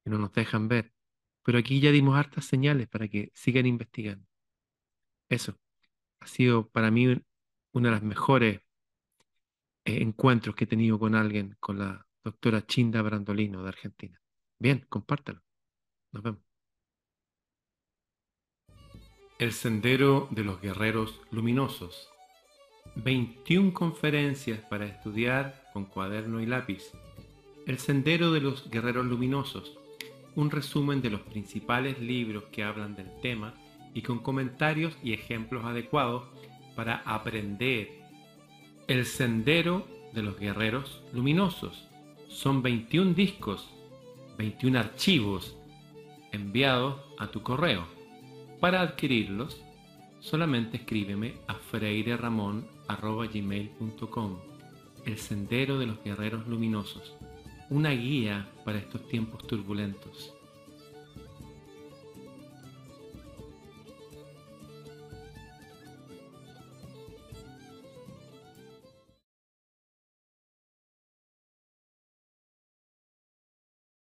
que 0.02 0.10
no 0.10 0.18
nos 0.18 0.32
dejan 0.32 0.68
ver. 0.68 0.92
Pero 1.42 1.58
aquí 1.58 1.80
ya 1.80 1.90
dimos 1.90 2.16
hartas 2.16 2.44
señales 2.44 2.88
para 2.88 3.08
que 3.08 3.30
sigan 3.34 3.66
investigando. 3.66 4.26
Eso 5.28 5.58
ha 6.20 6.26
sido 6.26 6.68
para 6.68 6.90
mí 6.90 7.06
uno 7.72 7.88
de 7.88 7.94
los 7.94 8.02
mejores 8.02 8.60
eh, 9.84 10.02
encuentros 10.02 10.54
que 10.54 10.64
he 10.64 10.66
tenido 10.66 10.98
con 10.98 11.14
alguien, 11.14 11.56
con 11.60 11.78
la 11.78 12.06
doctora 12.22 12.66
Chinda 12.66 13.00
Brandolino 13.02 13.62
de 13.62 13.68
Argentina. 13.68 14.20
Bien, 14.58 14.84
compártalo. 14.88 15.40
Nos 16.12 16.22
vemos. 16.22 16.42
El 19.38 19.52
Sendero 19.52 20.28
de 20.30 20.44
los 20.44 20.60
Guerreros 20.60 21.18
Luminosos. 21.30 22.09
21 22.96 23.72
conferencias 23.72 24.60
para 24.60 24.86
estudiar 24.86 25.68
con 25.72 25.84
cuaderno 25.84 26.40
y 26.40 26.46
lápiz. 26.46 26.92
El 27.66 27.78
Sendero 27.78 28.32
de 28.32 28.40
los 28.40 28.70
Guerreros 28.70 29.06
Luminosos. 29.06 29.78
Un 30.34 30.50
resumen 30.50 31.00
de 31.00 31.10
los 31.10 31.20
principales 31.22 32.00
libros 32.00 32.44
que 32.52 32.64
hablan 32.64 32.96
del 32.96 33.10
tema 33.20 33.54
y 33.94 34.02
con 34.02 34.18
comentarios 34.18 34.96
y 35.02 35.12
ejemplos 35.12 35.64
adecuados 35.64 36.24
para 36.74 37.02
aprender. 37.04 37.90
El 38.88 39.06
Sendero 39.06 39.86
de 40.12 40.22
los 40.22 40.38
Guerreros 40.38 41.02
Luminosos. 41.12 41.88
Son 42.28 42.62
21 42.62 43.14
discos, 43.14 43.70
21 44.36 44.78
archivos 44.78 45.56
enviados 46.32 47.00
a 47.18 47.28
tu 47.28 47.42
correo. 47.42 47.84
Para 48.60 48.82
adquirirlos, 48.82 49.62
solamente 50.20 50.76
escríbeme 50.78 51.34
a 51.48 51.54
freireramon.gmail.com 52.96 54.38
El 55.04 55.18
Sendero 55.18 55.78
de 55.78 55.86
los 55.86 56.02
Guerreros 56.02 56.46
Luminosos, 56.46 57.14
una 57.68 57.90
guía 57.90 58.48
para 58.64 58.78
estos 58.78 59.06
tiempos 59.08 59.46
turbulentos. 59.46 60.34